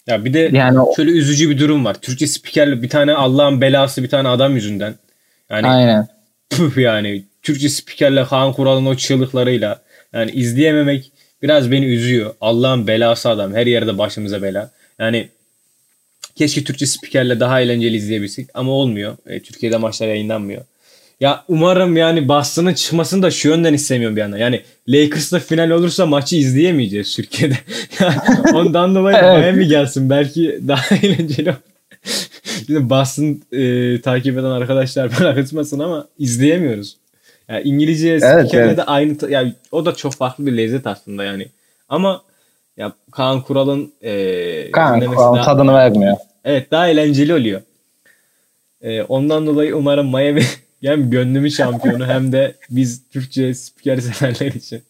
ya 0.07 0.25
bir 0.25 0.35
de 0.35 0.51
yani 0.53 0.79
şöyle 0.97 1.11
üzücü 1.11 1.51
bir 1.51 1.59
durum 1.59 1.85
var. 1.85 1.95
Türkçe 1.95 2.27
spikerli 2.27 2.83
bir 2.83 2.89
tane 2.89 3.15
Allah'ın 3.15 3.61
belası 3.61 4.03
bir 4.03 4.09
tane 4.09 4.29
adam 4.29 4.55
yüzünden. 4.55 4.95
Yani 5.51 5.67
Aynen. 5.67 6.09
Püf 6.51 6.79
yani 6.79 7.25
Türkçe 7.43 7.69
spikerle 7.69 8.25
Kaan 8.25 8.53
Kural'ın 8.53 8.87
o 8.87 8.95
çığlıklarıyla 8.95 9.83
yani 10.13 10.31
izleyememek 10.31 11.13
biraz 11.43 11.71
beni 11.71 11.87
üzüyor. 11.87 12.35
Allah'ın 12.41 12.87
belası 12.87 13.29
adam. 13.29 13.55
Her 13.55 13.67
yerde 13.67 13.99
başımıza 13.99 14.43
bela. 14.43 14.71
Yani 14.99 15.29
keşke 16.35 16.65
Türkçe 16.65 16.87
spikerle 16.87 17.41
daha 17.41 17.61
eğlenceli 17.61 17.97
izleyebilsek 17.97 18.49
ama 18.55 18.73
olmuyor. 18.73 19.17
E, 19.27 19.41
Türkiye'de 19.41 19.77
maçlar 19.77 20.09
yayınlanmıyor. 20.09 20.63
Ya 21.21 21.45
umarım 21.49 21.97
yani 21.97 22.29
Boston'ın 22.29 22.75
çıkmasını 22.75 23.23
da 23.23 23.31
şu 23.31 23.49
yönden 23.49 23.75
istemiyorum 23.75 24.17
bir 24.17 24.21
yandan. 24.21 24.39
Yani 24.39 24.63
Lakers'la 24.89 25.39
final 25.39 25.71
olursa 25.71 26.07
maçı 26.07 26.37
izleyemeyeceğiz 26.37 27.17
Türkiye'de. 27.17 27.55
ondan 28.55 28.95
dolayı 28.95 29.17
evet. 29.17 29.39
Miami 29.39 29.67
gelsin. 29.67 30.11
Belki 30.11 30.61
daha 30.69 30.97
eğlenceli. 31.03 31.55
Şimdi 32.67 32.91
Boston 32.91 33.43
e, 33.53 34.01
takip 34.01 34.39
eden 34.39 34.51
arkadaşlar 34.51 35.11
bana 35.21 35.35
kızmasın 35.35 35.79
ama 35.79 36.07
izleyemiyoruz. 36.19 36.97
Yani 37.49 37.63
İngilizce 37.63 38.19
evet, 38.23 38.55
evet. 38.55 38.77
de 38.77 38.85
aynı 38.85 39.31
ya 39.31 39.53
o 39.73 39.87
da 39.87 39.95
çok 39.95 40.15
farklı 40.15 40.47
bir 40.47 40.57
lezzet 40.57 40.87
aslında 40.87 41.25
yani. 41.25 41.47
Ama 41.89 42.23
ya 42.77 42.93
Kaan 43.11 43.43
Kural'ın 43.43 43.93
e, 44.03 44.71
Kaan 44.71 45.01
Kural'ın 45.01 45.43
tadını 45.43 45.75
vermiyor. 45.75 46.17
Evet 46.45 46.71
daha 46.71 46.89
eğlenceli 46.89 47.35
oluyor. 47.35 47.61
E, 48.83 49.03
ondan 49.03 49.47
dolayı 49.47 49.77
umarım 49.77 50.07
Miami 50.07 50.43
hem 50.83 51.11
gönlümün 51.11 51.49
şampiyonu 51.49 52.07
hem 52.07 52.33
de 52.33 52.55
biz 52.71 53.09
Türkçe 53.09 53.55
spiker 53.55 53.99
severler 53.99 54.53
için. 54.53 54.83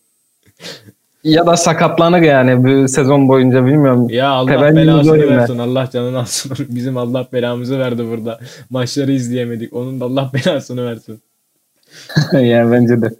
Ya 1.25 1.47
da 1.47 1.57
sakatlanır 1.57 2.21
yani 2.21 2.65
bu 2.65 2.89
sezon 2.89 3.29
boyunca 3.29 3.67
bilmiyorum. 3.67 4.09
Ya 4.11 4.29
Allah 4.29 4.51
Tebenli 4.51 4.77
belasını 4.77 5.29
versin. 5.29 5.59
Allah 5.59 5.91
canını 5.93 6.19
alsın. 6.19 6.53
Bizim 6.69 6.97
Allah 6.97 7.27
belamızı 7.33 7.79
verdi 7.79 8.05
burada. 8.11 8.39
Maçları 8.71 9.13
izleyemedik. 9.13 9.73
Onun 9.73 10.01
da 10.01 10.05
Allah 10.05 10.31
belasını 10.35 10.87
versin. 10.87 11.21
yani 12.33 12.73
bence 12.73 13.03
de. 13.03 13.15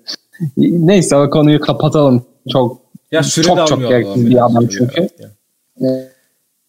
Neyse 0.57 1.17
o 1.17 1.31
konuyu 1.31 1.61
kapatalım. 1.61 2.25
Çok 2.53 2.81
ya 3.13 3.23
süre 3.23 3.47
çok 3.47 3.67
çok 3.67 3.89
gereksiz 3.89 4.31
bir 4.31 4.47
adam 4.47 4.67
çünkü. 4.67 5.09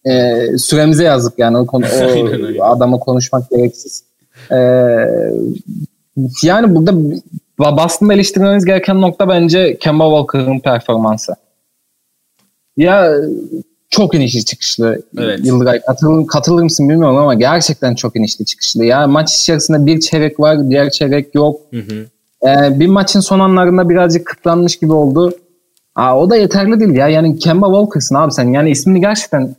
Ee, 0.06 0.48
süremize 0.58 1.04
yazık 1.04 1.40
yani 1.40 1.58
o 1.58 1.66
konu 1.66 1.86
o 2.60 2.64
adamı 2.64 3.00
konuşmak 3.00 3.50
gereksiz. 3.50 4.04
Ee, 4.52 4.56
yani 6.44 6.76
burada 6.76 6.94
Boston'da 7.60 8.14
eleştirmemiz 8.14 8.66
gereken 8.66 9.02
nokta 9.02 9.30
bence 9.30 9.78
Kemba 9.80 10.04
Walker'ın 10.04 10.60
performansı. 10.60 11.36
Ya 12.78 13.14
çok 13.90 14.16
inişli 14.16 14.46
çıkışlı. 14.46 15.02
Evet. 15.18 15.40
Yıldıray 15.44 15.82
katılır, 15.82 16.28
katılır 16.28 16.64
mısın 16.64 16.90
bilmiyorum 16.90 17.18
ama 17.18 17.34
gerçekten 17.34 17.96
çok 17.96 18.16
inişli 18.16 18.46
çıkışlı. 18.46 18.86
Ya 18.86 19.08
maç 19.08 19.36
içerisinde 19.36 19.86
bir 19.86 20.00
çeyrek 20.00 20.40
var, 20.40 20.70
diğer 20.70 20.90
çeyrek 20.90 21.36
yok. 21.36 21.62
Hı 21.72 21.80
hı. 21.80 22.06
Ee, 22.48 22.80
bir 22.80 22.88
maçın 22.88 23.20
son 23.20 23.40
anlarında 23.40 23.90
birazcık 23.90 24.26
kıpranmış 24.26 24.80
gibi 24.80 24.94
oldu. 24.94 25.34
Aa, 25.96 26.20
o 26.20 26.30
da 26.30 26.36
yeterli 26.36 26.80
değil 26.80 26.94
ya. 26.94 27.08
Yani 27.08 27.40
Kemba 27.40 27.68
Walker'sın 27.68 28.16
abi 28.16 28.32
sen. 28.32 28.54
Yani 28.54 28.72
ismini 28.72 29.02
gerçekten 29.02 29.56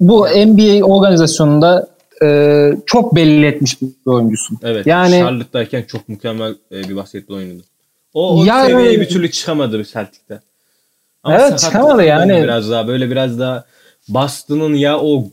bu 0.00 0.26
NBA 0.26 0.84
organizasyonunda 0.84 1.88
e, 2.22 2.70
çok 2.86 3.16
belli 3.16 3.46
etmiş 3.46 3.82
bir 3.82 3.88
oyuncusun. 4.04 4.58
Evet. 4.62 4.86
Yani 4.86 5.18
Charlotte'dayken 5.18 5.82
çok 5.82 6.08
mükemmel 6.08 6.54
e, 6.72 6.88
bir 6.88 6.96
basketbol 6.96 7.34
oynadı. 7.34 7.62
O, 8.14 8.40
o 8.40 8.44
ya, 8.44 8.66
seviyeye 8.66 9.00
bir 9.00 9.08
türlü 9.08 9.30
çıkamadı 9.30 9.78
bir 9.78 9.84
Celtic'te. 9.84 10.40
Ama 11.22 11.38
evet 11.38 11.58
çıkamadı 11.58 12.04
yani. 12.04 12.42
Biraz 12.42 12.70
daha 12.70 12.88
böyle 12.88 13.10
biraz 13.10 13.38
daha 13.38 13.64
Boston'ın 14.08 14.74
ya 14.74 14.98
o 15.00 15.30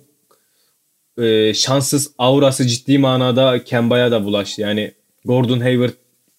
e, 1.18 1.54
şanssız 1.54 2.12
aurası 2.18 2.68
ciddi 2.68 2.98
manada 2.98 3.64
Kemba'ya 3.64 4.12
da 4.12 4.24
bulaştı. 4.24 4.62
Yani 4.62 4.92
Gordon 5.26 5.60
Hayward 5.60 5.94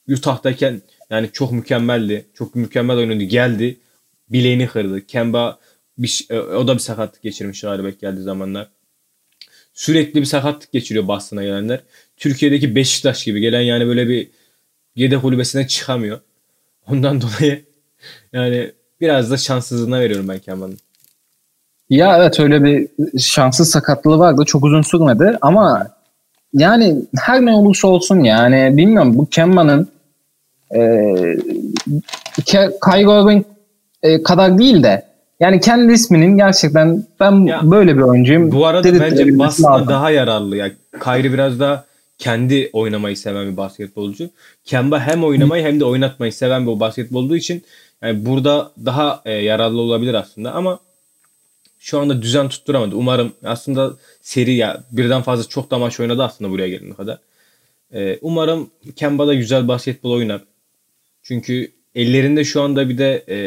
Utah'tayken 0.09 0.83
yani 1.11 1.31
çok 1.33 1.53
mükemmeldi. 1.53 2.27
Çok 2.35 2.55
mükemmel 2.55 2.97
oynadı. 2.97 3.23
Geldi. 3.23 3.77
Bileğini 4.31 4.67
kırdı. 4.67 5.07
Kemba 5.07 5.59
bir, 5.99 6.27
e, 6.31 6.41
o 6.41 6.69
da 6.69 6.75
bir 6.75 6.79
sakatlık 6.79 7.23
geçirmiş 7.23 7.61
galiba 7.61 7.91
geldiği 7.91 8.23
zamanlar. 8.23 8.69
Sürekli 9.79 10.21
bir 10.21 10.27
sakatlık 10.27 10.73
geçiriyor 10.73 11.09
Boston'a 11.09 11.43
gelenler. 11.43 11.81
Türkiye'deki 12.17 12.75
Beşiktaş 12.75 13.25
gibi 13.25 13.41
gelen 13.41 13.61
yani 13.61 13.87
böyle 13.87 14.09
bir 14.09 14.31
yedek 14.97 15.23
kulübesine 15.23 15.67
çıkamıyor. 15.67 16.21
Ondan 16.89 17.21
dolayı 17.23 17.65
yani 18.33 18.73
biraz 19.01 19.31
da 19.31 19.37
şanssızlığına 19.37 20.01
veriyorum 20.01 20.29
ben 20.29 20.39
Kemba'nın. 20.39 20.79
Ya 21.91 22.19
evet 22.19 22.41
öyle 22.41 22.65
bir 22.65 22.89
şanssız 23.19 23.71
sakatlığı 23.71 24.19
vardı. 24.19 24.43
Çok 24.47 24.65
uzun 24.65 24.83
sürmedi 24.83 25.39
ama 25.41 25.89
yani 26.53 26.97
her 27.19 27.47
ne 27.47 27.53
olursa 27.53 27.89
olsun 27.89 28.21
yani 28.21 28.77
bilmiyorum 28.77 29.19
bu 29.19 29.27
Kemba'nın 29.27 29.89
e, 30.75 30.81
Kyrie 32.85 33.23
Irving 33.23 33.47
e, 34.03 34.23
kadar 34.23 34.59
değil 34.59 34.83
de 34.83 35.08
yani 35.41 35.61
kendi 35.61 35.93
isminin 35.93 36.37
gerçekten 36.37 37.05
ben 37.21 37.47
ya, 37.47 37.61
böyle 37.63 37.97
bir 37.97 38.03
oyuncuyum. 38.03 38.53
Bu 38.53 38.67
arada 38.67 39.01
bence 39.01 39.39
Boston'a 39.39 39.89
daha 39.89 40.11
yararlı. 40.11 40.57
Yani 40.57 40.73
Kyrie 41.05 41.33
biraz 41.33 41.61
daha 41.61 41.85
kendi 42.19 42.71
oynamayı 42.73 43.17
seven 43.17 43.53
bir 43.53 43.57
basketbolcu. 43.57 44.31
Kemba 44.65 45.01
hem 45.01 45.25
oynamayı 45.25 45.65
hem 45.65 45.81
de 45.81 45.85
oynatmayı 45.85 46.33
seven 46.33 46.67
bir 46.67 46.81
basketbol 46.81 47.25
olduğu 47.25 47.37
için 47.37 47.65
yani 48.03 48.27
burada 48.27 48.73
daha 48.85 49.23
e, 49.25 49.33
yararlı 49.33 49.81
olabilir 49.81 50.15
aslında 50.15 50.53
ama 50.53 50.79
şu 51.79 52.01
anda 52.01 52.23
düzen 52.23 52.49
tutturamadı. 52.49 52.97
Umarım 52.97 53.33
aslında 53.45 53.93
seri 54.23 54.55
ya 54.55 54.85
birden 54.93 55.23
fazla 55.23 55.49
çok 55.49 55.71
da 55.71 55.79
maç 55.79 56.01
oynadı 56.01 56.25
aslında 56.25 56.51
buraya 56.51 56.69
gelene 56.69 56.95
kadar. 56.95 57.19
E, 57.95 58.19
umarım 58.23 58.71
Kemba 58.97 59.27
da 59.27 59.35
güzel 59.35 59.69
basketbol 59.69 60.11
oynar. 60.11 60.41
Çünkü 61.23 61.73
ellerinde 61.95 62.45
şu 62.45 62.63
anda 62.63 62.89
bir 62.89 62.99
de 62.99 63.25
e, 63.29 63.39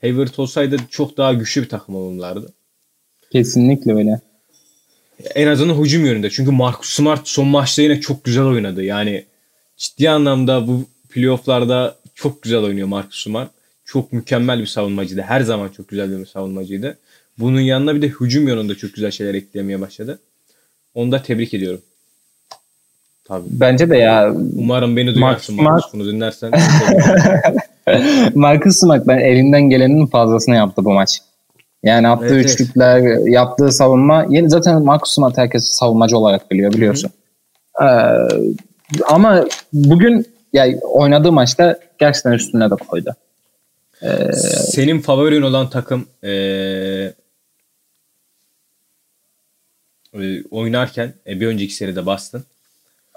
Hayward 0.00 0.38
olsaydı 0.38 0.76
çok 0.90 1.16
daha 1.16 1.32
güçlü 1.32 1.62
bir 1.62 1.68
takım 1.68 1.94
olurlardı. 1.94 2.52
Kesinlikle 3.32 3.94
öyle. 3.94 4.20
En 5.34 5.46
azından 5.46 5.74
hücum 5.74 6.06
yönünde. 6.06 6.30
Çünkü 6.30 6.50
Marcus 6.50 6.88
Smart 6.88 7.28
son 7.28 7.46
maçta 7.46 7.82
yine 7.82 8.00
çok 8.00 8.24
güzel 8.24 8.44
oynadı. 8.44 8.84
Yani 8.84 9.24
ciddi 9.76 10.10
anlamda 10.10 10.68
bu 10.68 10.84
playofflarda 11.08 11.96
çok 12.14 12.42
güzel 12.42 12.58
oynuyor 12.58 12.88
Marcus 12.88 13.24
Smart. 13.24 13.50
Çok 13.84 14.12
mükemmel 14.12 14.60
bir 14.60 14.66
savunmacıydı. 14.66 15.22
Her 15.22 15.40
zaman 15.40 15.68
çok 15.68 15.88
güzel 15.88 16.18
bir 16.18 16.26
savunmacıydı. 16.26 16.98
Bunun 17.38 17.60
yanına 17.60 17.94
bir 17.94 18.02
de 18.02 18.08
hücum 18.08 18.48
yönünde 18.48 18.74
çok 18.74 18.94
güzel 18.94 19.10
şeyler 19.10 19.34
eklemeye 19.34 19.80
başladı. 19.80 20.18
Onu 20.94 21.12
da 21.12 21.22
tebrik 21.22 21.54
ediyorum. 21.54 21.80
Tabii. 23.24 23.46
Bence 23.50 23.90
de 23.90 23.96
ya. 23.96 24.34
Umarım 24.56 24.96
beni 24.96 25.14
duyarsın 25.14 25.54
Marcus, 25.54 25.70
Marcus 25.70 25.92
bunu 25.92 26.06
dinlersen. 26.06 26.52
Marcus 28.34 28.76
Smart 28.76 29.06
ben 29.06 29.18
elinden 29.18 29.62
gelenin 29.62 30.06
fazlasını 30.06 30.54
yaptı 30.54 30.84
bu 30.84 30.92
maç. 30.92 31.20
Yani 31.82 32.08
attığı 32.08 32.34
evet, 32.34 32.44
üçlükler, 32.44 32.98
evet. 32.98 33.22
yaptığı 33.26 33.72
savunma. 33.72 34.26
Yeni 34.28 34.50
zaten 34.50 34.82
Marcus 34.82 35.14
Smart 35.14 35.38
herkes 35.38 35.64
savunmacı 35.64 36.18
olarak 36.18 36.50
biliyor 36.50 36.72
biliyorsun. 36.72 37.10
Ee, 37.82 37.86
ama 39.08 39.44
bugün 39.72 40.26
yani 40.52 40.80
oynadığı 40.82 41.32
maçta 41.32 41.78
gerçekten 41.98 42.32
üstüne 42.32 42.70
de 42.70 42.74
koydu. 42.74 43.14
Ee, 44.02 44.32
Senin 44.32 45.00
favorin 45.00 45.42
olan 45.42 45.70
takım 45.70 46.06
ee, 46.24 47.12
oynarken 50.50 51.12
e, 51.26 51.40
bir 51.40 51.46
önceki 51.46 51.74
seride 51.74 52.06
Boston. 52.06 52.42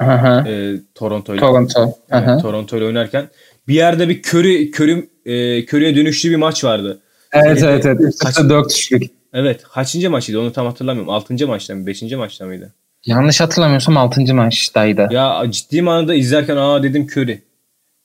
E, 0.01 0.75
Toronto 0.95 1.33
ile 1.33 1.39
Toronto. 1.39 1.97
Evet, 2.11 2.41
Toronto 2.41 2.77
ile 2.77 2.85
oynarken 2.85 3.29
bir 3.67 3.73
yerde 3.73 4.09
bir 4.09 4.23
Curry 4.23 4.71
Curry 4.71 5.09
e, 5.25 5.65
Curry'e 5.65 5.95
dönüşlü 5.95 6.29
bir 6.29 6.35
maç 6.35 6.63
vardı. 6.63 7.01
Evet 7.31 7.59
Seride, 7.59 7.71
evet 7.73 7.85
evet. 7.85 8.15
Kaç, 8.19 8.37
4 8.37 8.71
üçlük. 8.71 9.03
Evet. 9.33 9.63
Kaçıncı 9.63 10.09
maçıydı 10.09 10.39
onu 10.39 10.53
tam 10.53 10.65
hatırlamıyorum. 10.65 11.09
Altıncı 11.13 11.47
maçta 11.47 11.75
mı? 11.75 11.87
Beşinci 11.87 12.15
maçta 12.15 12.45
mıydı? 12.45 12.73
Yanlış 13.05 13.41
hatırlamıyorsam 13.41 13.97
altıncı 13.97 14.35
maçtaydı. 14.35 15.07
Ya 15.11 15.43
ciddi 15.49 15.81
manada 15.81 16.15
izlerken 16.15 16.57
aa 16.57 16.83
dedim 16.83 17.07
Curry. 17.11 17.41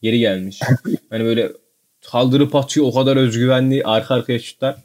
Geri 0.03 0.19
gelmiş. 0.19 0.61
hani 1.11 1.25
böyle 1.25 1.53
kaldırıp 2.11 2.55
atıyor 2.55 2.87
o 2.87 2.95
kadar 2.95 3.17
özgüvenli 3.17 3.83
arka 3.85 4.15
arkaya 4.15 4.39
şutlar. 4.39 4.77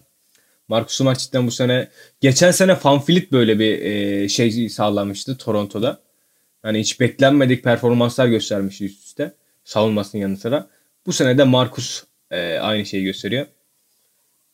Marcus 0.68 0.98
Smart 0.98 1.20
cidden 1.20 1.48
bu 1.48 1.51
sene 1.51 1.88
geçen 2.22 2.51
sene 2.51 2.75
Fanfilit 2.75 3.32
böyle 3.32 3.60
bir 3.60 3.82
e, 3.82 4.30
şey 4.30 4.70
sağlamıştı 4.70 5.38
Toronto'da. 5.38 6.00
Hani 6.62 6.80
hiç 6.80 7.00
beklenmedik 7.00 7.63
performanslar 7.63 8.27
göstermişti 8.27 8.86
üst 8.86 9.06
üste 9.06 9.34
savunmasının 9.63 10.22
yanı 10.22 10.38
sıra. 10.38 10.67
Bu 11.05 11.13
sene 11.13 11.38
de 11.38 11.43
Marcus 11.43 12.03
e, 12.32 12.58
aynı 12.58 12.86
şeyi 12.86 13.03
gösteriyor. 13.03 13.46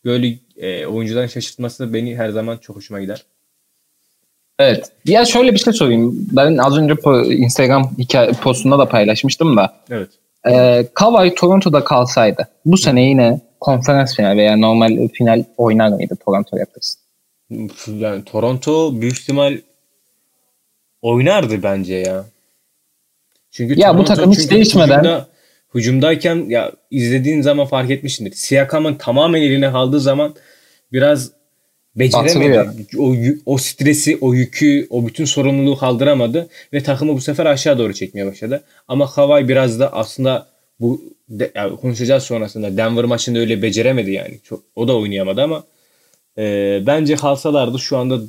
Böyle 0.06 0.40
e, 0.58 0.86
oyuncuların 0.86 1.28
şaşırtması 1.28 1.94
beni 1.94 2.16
her 2.16 2.30
zaman 2.30 2.58
çok 2.58 2.76
hoşuma 2.76 3.00
gider. 3.00 3.26
Evet. 4.60 4.92
Ya 5.06 5.26
şöyle 5.26 5.54
bir 5.54 5.58
şey 5.58 5.74
sorayım. 5.74 6.28
Ben 6.32 6.58
az 6.58 6.78
önce 6.78 6.94
Instagram 7.36 7.92
hikaye 7.98 8.32
postunda 8.32 8.80
da 8.80 8.90
paylaşmıştım 8.90 9.58
da. 9.58 9.74
Evet. 9.90 10.10
E, 10.48 10.86
Kawhi 10.94 11.36
Toronto'da 11.36 11.84
kalsaydı 11.84 12.48
bu 12.66 12.78
sene 12.78 13.02
yine 13.02 13.42
konferans 13.60 14.16
final 14.16 14.38
veya 14.38 14.58
normal 14.58 15.08
final 15.14 15.44
oynar 15.58 15.90
mıydı 15.90 16.18
Toronto 16.26 16.60
Raptors? 16.60 16.96
Yani 17.88 18.24
Toronto 18.26 19.02
büyük 19.02 19.20
ihtimal 19.20 19.58
oynardı 21.02 21.64
bence 21.64 21.96
ya. 21.96 22.26
Çünkü 23.52 23.80
ya 23.80 23.88
Toronto, 23.88 24.04
bu 24.04 24.08
takım 24.08 24.32
hiç 24.32 24.52
değişmeden 24.52 25.00
hücumda, 25.00 25.28
hücumdayken 25.76 26.46
ya 26.50 26.72
izlediğin 26.92 27.42
zaman 27.42 27.66
fark 27.66 27.92
etmişsindir. 27.92 28.32
Siakam'ın 28.32 28.96
tamamen 28.96 29.42
eline 29.42 29.72
kaldığı 29.72 30.00
zaman 30.00 30.36
biraz 30.94 31.32
beceremedi. 31.96 32.88
O, 32.98 33.16
o 33.46 33.58
stresi, 33.58 34.18
o 34.22 34.34
yükü, 34.34 34.88
o 34.90 35.08
bütün 35.08 35.26
sorumluluğu 35.26 35.78
kaldıramadı 35.78 36.50
ve 36.74 36.84
takımı 36.84 37.14
bu 37.14 37.22
sefer 37.22 37.46
aşağı 37.46 37.78
doğru 37.78 37.94
çekmeye 37.94 38.26
başladı. 38.26 38.64
Ama 38.88 39.12
Kawhi 39.12 39.48
biraz 39.48 39.80
da 39.80 39.94
aslında 39.94 40.48
bu 40.80 41.02
de, 41.30 41.52
yani 41.56 41.76
konuşacağız 41.76 42.24
sonrasında 42.24 42.78
Denver 42.78 43.06
maçında 43.06 43.40
öyle 43.40 43.62
beceremedi 43.62 44.12
yani. 44.12 44.40
Çok, 44.44 44.64
o 44.76 44.88
da 44.88 44.98
oynayamadı 44.98 45.42
ama 45.42 45.64
e, 46.38 46.80
bence 46.86 47.16
kalsalardı 47.16 47.80
şu 47.80 47.98
anda 47.98 48.20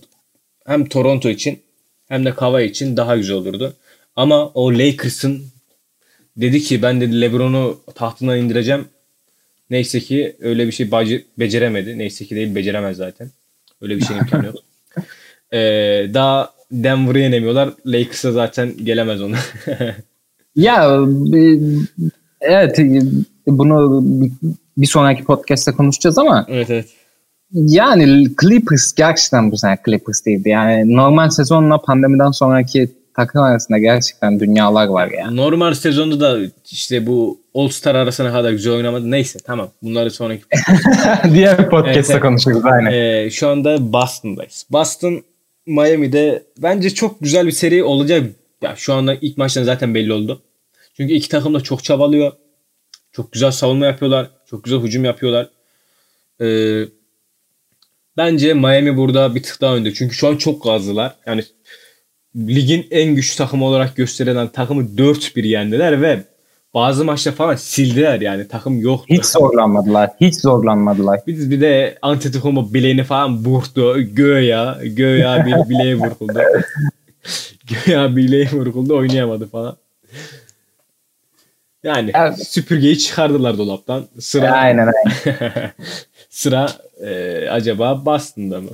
hem 0.66 0.84
Toronto 0.84 1.28
için 1.28 1.62
hem 2.08 2.24
de 2.24 2.34
Kawhi 2.34 2.64
için 2.64 2.96
daha 2.96 3.16
güzel 3.16 3.36
olurdu. 3.36 3.74
Ama 4.17 4.49
o 4.49 4.73
Lakers'ın 4.73 5.43
dedi 6.37 6.61
ki 6.61 6.83
ben 6.83 7.00
dedi 7.00 7.21
LeBron'u 7.21 7.81
tahtından 7.95 8.38
indireceğim. 8.38 8.88
Neyse 9.71 10.00
ki 10.00 10.37
öyle 10.40 10.67
bir 10.67 10.73
şey 10.73 10.90
beceremedi. 11.38 11.99
Neyse 11.99 12.25
ki 12.25 12.37
değil 12.37 12.55
beceremez 12.55 12.97
zaten. 12.97 13.31
Öyle 13.81 13.97
bir 13.97 14.05
şey 14.05 14.17
imkanı 14.17 14.47
yok. 14.47 14.57
Ee, 15.52 16.11
daha 16.14 16.52
Denver'ı 16.73 17.19
yenemiyorlar. 17.19 17.71
Lakers'a 17.87 18.33
zaten 18.33 18.73
gelemez 18.85 19.23
onu. 19.23 19.35
ya 20.57 21.07
evet 22.40 22.79
bunu 23.47 24.05
bir 24.76 24.87
sonraki 24.87 25.25
podcast'te 25.25 25.73
konuşacağız 25.73 26.19
ama 26.19 26.47
evet 26.49 26.71
evet. 26.71 26.87
Yani 27.52 28.26
Clippers 28.40 28.93
gerçekten 28.95 29.50
bu 29.50 29.57
sene 29.57 29.79
Clippers 29.87 30.26
değildi. 30.26 30.49
Yani 30.49 30.97
normal 30.97 31.31
sezonla 31.31 31.79
pandemiden 31.79 32.31
sonraki 32.31 32.90
takım 33.14 33.43
arasında 33.43 33.79
gerçekten 33.79 34.40
dünyalar 34.40 34.87
var 34.87 35.11
ya. 35.11 35.31
Normal 35.31 35.75
sezonda 35.75 36.21
da 36.21 36.38
işte 36.71 37.07
bu 37.07 37.40
All 37.55 37.69
Star 37.69 37.95
arasına 37.95 38.33
kadar 38.33 38.50
güzel 38.50 38.73
oynamadı. 38.73 39.11
Neyse 39.11 39.38
tamam. 39.45 39.71
Bunları 39.83 40.11
sonraki 40.11 40.43
diğer 41.35 41.71
podcast'ta 41.71 42.12
evet, 42.12 42.23
konuşuruz 42.23 42.64
aynen. 42.64 42.93
E, 42.93 43.31
şu 43.31 43.49
anda 43.49 43.93
Boston'dayız. 43.93 44.67
Boston 44.71 45.23
Miami'de 45.67 46.43
bence 46.59 46.90
çok 46.90 47.21
güzel 47.21 47.47
bir 47.47 47.52
seri 47.52 47.85
olacak. 47.85 48.26
Ya 48.62 48.75
şu 48.76 48.95
anda 48.95 49.14
ilk 49.21 49.37
maçtan 49.38 49.62
zaten 49.62 49.95
belli 49.95 50.12
oldu. 50.12 50.43
Çünkü 50.97 51.14
iki 51.14 51.29
takım 51.29 51.55
da 51.55 51.61
çok 51.61 51.85
çabalıyor. 51.85 52.33
Çok 53.12 53.33
güzel 53.33 53.50
savunma 53.50 53.87
yapıyorlar. 53.87 54.31
Çok 54.47 54.64
güzel 54.64 54.81
hücum 54.81 55.05
yapıyorlar. 55.05 55.50
Ee, 56.40 56.85
bence 58.17 58.55
Miami 58.55 58.97
burada 58.97 59.35
bir 59.35 59.43
tık 59.43 59.61
daha 59.61 59.76
önde. 59.76 59.95
Çünkü 59.95 60.14
şu 60.14 60.29
an 60.29 60.37
çok 60.37 60.64
gazlılar. 60.64 61.14
Yani 61.26 61.43
ligin 62.37 62.87
en 62.90 63.14
güçlü 63.14 63.37
takımı 63.37 63.64
olarak 63.64 63.96
gösterilen 63.96 64.49
takımı 64.49 64.82
4-1 64.82 65.46
yendiler 65.46 66.02
ve 66.02 66.20
bazı 66.75 67.04
maçta 67.04 67.32
falan 67.32 67.54
sildiler 67.54 68.20
yani 68.20 68.49
takım 68.49 68.80
yoktu. 68.80 69.06
Hiç 69.08 69.25
zorlanmadılar. 69.25 70.10
Hiç 70.20 70.34
zorlanmadılar. 70.34 71.20
Biz 71.26 71.50
bir 71.50 71.60
de 71.60 71.99
Antetokounmpo 72.02 72.75
bileğini 72.75 73.04
falan 73.04 73.44
vurdu. 73.44 74.00
Göya, 74.00 74.78
göya 74.82 75.46
bir 75.46 75.52
bileğe 75.70 75.94
vuruldu. 75.94 76.40
göya 77.87 78.16
bileğe 78.16 78.50
vuruldu 78.52 78.96
oynayamadı 78.96 79.49
falan. 79.49 79.76
Yani 81.84 82.10
evet. 82.14 82.49
süpürgeyi 82.49 82.99
çıkardılar 82.99 83.58
dolaptan. 83.58 84.04
Sıra 84.20 84.50
aynen 84.50 84.88
aynen. 84.92 85.72
sıra 86.30 86.68
e, 87.00 87.49
acaba 87.50 88.06
Boston'da 88.06 88.60
mı? 88.60 88.70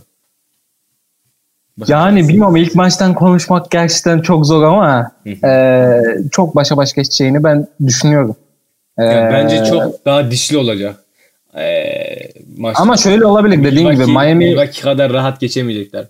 Bakacağız. 1.78 2.04
Yani 2.04 2.28
bilmiyorum 2.28 2.56
ilk 2.56 2.74
maçtan 2.74 3.14
konuşmak 3.14 3.70
gerçekten 3.70 4.18
çok 4.18 4.46
zor 4.46 4.62
ama 4.62 5.12
e, 5.44 5.90
çok 6.30 6.56
başa 6.56 6.76
baş 6.76 6.92
geçeceğini 6.92 7.44
ben 7.44 7.66
düşünüyorum. 7.86 8.36
Yani 8.98 9.32
bence 9.32 9.64
çok 9.64 10.04
daha 10.06 10.30
dişli 10.30 10.58
olacak. 10.58 10.96
Ee, 11.56 12.32
Ama 12.74 12.96
şöyle 12.96 13.26
olabilir 13.26 13.64
dediğin 13.64 13.90
gibi 13.90 14.06
Miami 14.06 14.34
Milwaukee 14.34 14.82
kadar 14.82 15.12
rahat 15.12 15.40
geçemeyecekler. 15.40 16.06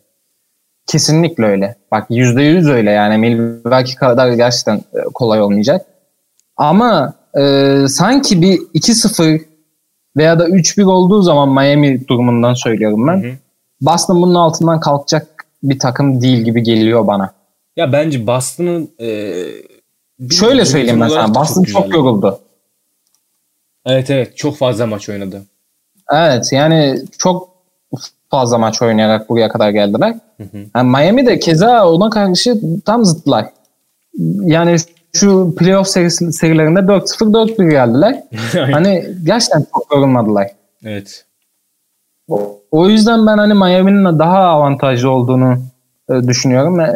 Kesinlikle 0.87 1.44
öyle. 1.44 1.76
Bak 1.92 2.11
%100 2.11 2.73
öyle 2.73 2.90
yani 2.90 3.18
Milwaukee 3.18 3.94
kadar 3.94 4.32
gerçekten 4.32 4.76
e, 4.76 5.00
kolay 5.14 5.42
olmayacak. 5.42 5.87
Ama 6.56 7.14
e, 7.38 7.75
sanki 7.88 8.42
bir 8.42 8.58
2-0 8.58 9.40
veya 10.16 10.38
da 10.38 10.49
3-1 10.49 10.85
olduğu 10.85 11.23
zaman 11.23 11.49
Miami 11.49 12.08
durumundan 12.08 12.54
söylüyorum 12.54 13.06
ben. 13.06 13.23
Hı 13.23 13.28
hı. 13.28 13.32
Boston 13.80 14.23
bunun 14.23 14.35
altından 14.35 14.80
kalkacak 14.80 15.35
bir 15.62 15.78
takım 15.78 16.20
değil 16.20 16.38
gibi 16.38 16.62
geliyor 16.62 17.06
bana. 17.06 17.32
Ya 17.76 17.92
bence 17.92 18.26
Boston'ın 18.26 18.90
e, 19.00 19.34
şöyle 20.30 20.64
söyleyeyim 20.64 20.98
mesela 20.98 21.34
Boston 21.34 21.62
çok, 21.62 21.82
çok 21.82 21.94
yoruldu. 21.94 22.40
Evet 23.86 24.10
evet 24.10 24.36
çok 24.36 24.56
fazla 24.56 24.86
maç 24.86 25.08
oynadı. 25.08 25.42
Evet 26.12 26.52
yani 26.52 26.98
çok 27.18 27.48
fazla 28.30 28.58
maç 28.58 28.82
oynayarak 28.82 29.28
buraya 29.28 29.48
kadar 29.48 29.70
geldiler. 29.70 30.14
Hı 30.36 30.42
hı. 30.42 30.58
Yani 30.76 30.90
Miami 30.90 31.26
de 31.26 31.38
keza 31.38 31.88
ona 31.88 32.10
karşı 32.10 32.60
tam 32.84 33.04
zıtlar. 33.04 33.46
Yani 34.40 34.76
şu 35.12 35.54
playoff 35.58 35.88
serisi, 35.88 36.32
serilerinde 36.32 36.78
4-0 36.78 37.32
4-1 37.32 37.70
geldiler. 37.70 38.22
hani 38.72 39.06
gerçekten 39.25 39.66
çok 39.75 39.92
yorulmadılar. 39.92 40.50
Evet. 40.84 41.25
O, 42.71 42.88
yüzden 42.88 43.26
ben 43.26 43.38
hani 43.38 43.54
Miami'nin 43.54 44.18
daha 44.18 44.38
avantajlı 44.38 45.11
olduğunu 45.11 45.59
e, 46.11 46.28
düşünüyorum. 46.28 46.80
E, 46.80 46.92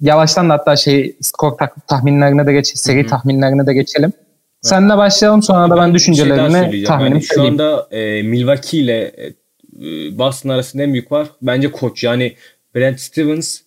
yavaştan 0.00 0.50
da 0.50 0.54
hatta 0.54 0.76
şey 0.76 1.16
skor 1.20 1.52
tahminlerine 1.88 2.46
de 2.46 2.52
geç, 2.52 2.78
seri 2.78 3.00
Hı-hı. 3.00 3.06
tahminlerine 3.10 3.66
de 3.66 3.74
geçelim. 3.74 4.12
Senle 4.62 4.96
başlayalım 4.96 5.42
sonra 5.42 5.70
da 5.70 5.76
ben 5.76 5.94
düşüncelerimi 5.94 6.72
şey 6.72 6.84
tahminim 6.84 7.12
yani 7.12 7.22
Şu 7.22 7.42
anda 7.42 7.88
e, 7.90 8.22
Milwaukee 8.22 8.78
ile 8.78 9.00
e, 9.02 10.18
Boston 10.18 10.50
arasında 10.50 10.82
en 10.82 10.92
büyük 10.92 11.12
var. 11.12 11.26
Bence 11.42 11.70
koç 11.70 12.04
yani 12.04 12.34
Brent 12.74 13.00
Stevens 13.00 13.60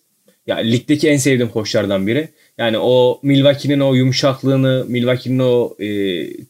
ya 0.46 0.56
ligdeki 0.56 1.08
en 1.08 1.16
sevdiğim 1.16 1.50
koçlardan 1.50 2.06
biri. 2.06 2.28
Yani 2.58 2.78
o 2.78 3.20
Milwaukee'nin 3.22 3.80
o 3.80 3.94
yumuşaklığını, 3.94 4.84
Milwaukee'nin 4.88 5.38
o 5.38 5.74
e, 5.78 5.88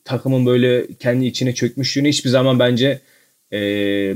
takımın 0.05 0.47
böyle 0.47 0.87
kendi 1.01 1.27
içine 1.27 1.55
çökmüşlüğünü 1.55 2.09
hiçbir 2.09 2.31
zaman 2.31 2.59
bence 2.59 3.01
e, 3.53 3.59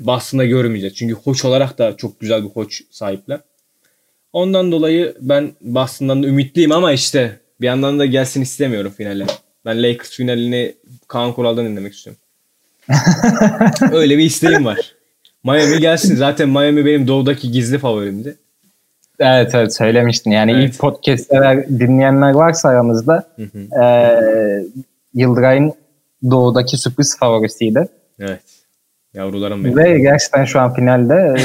Boston'da 0.07 0.45
görmeyeceğiz. 0.45 0.97
Çünkü 0.97 1.15
koç 1.15 1.45
olarak 1.45 1.79
da 1.79 1.97
çok 1.97 2.21
güzel 2.21 2.45
bir 2.45 2.49
koç 2.49 2.83
sahipler. 2.91 3.41
Ondan 4.33 4.73
dolayı 4.73 5.15
ben 5.21 5.53
Boston'dan 5.61 6.23
da 6.23 6.27
ümitliyim 6.27 6.73
ama 6.73 6.93
işte 6.93 7.41
bir 7.61 7.67
yandan 7.67 7.99
da 7.99 8.07
gelsin 8.07 8.43
istemiyorum 8.43 8.93
finale. 8.97 9.27
Ben 9.65 9.83
Lakers 9.83 10.11
finalini 10.11 10.75
Kaan 11.09 11.33
Kural'dan 11.33 11.67
dinlemek 11.67 11.95
istiyorum. 11.95 12.23
Öyle 13.93 14.19
bir 14.19 14.25
isteğim 14.25 14.65
var. 14.65 14.95
Miami 15.45 15.81
gelsin. 15.81 16.17
Zaten 16.17 16.49
Miami 16.49 16.87
benim 16.87 17.09
doğudaki 17.09 17.51
gizli 17.51 17.79
favorimdi. 17.79 18.37
Evet 19.21 19.55
evet 19.55 19.77
söylemiştin. 19.77 20.31
Yani 20.31 20.53
evet. 20.53 20.75
ilk 20.75 20.79
podcast'ler 20.79 21.69
dinleyenler 21.69 22.31
varsa 22.31 22.69
aramızda 22.69 23.29
hı 23.37 23.43
hı. 23.43 23.83
E, 23.85 23.87
Yıldıray'ın 25.15 25.73
doğudaki 26.31 26.77
sürpriz 26.77 27.19
favorisiydi. 27.19 27.89
Evet. 28.21 28.41
Yavrularım 29.15 29.65
benim. 29.65 29.77
Ve 29.77 29.99
gerçekten 29.99 30.45
şu 30.45 30.61
an 30.61 30.75
finalde. 30.75 31.37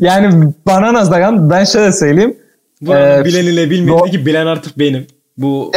yani 0.00 0.52
bana 0.66 0.94
nazaran 0.94 1.50
ben 1.50 1.64
şöyle 1.64 1.92
söyleyeyim. 1.92 2.36
Bu 2.80 2.94
ee, 2.94 3.22
bilen 3.24 3.44
ile 3.44 3.70
bilmedi 3.70 4.10
ki 4.10 4.26
bilen 4.26 4.46
artık 4.46 4.78
benim. 4.78 5.06
Bu 5.36 5.72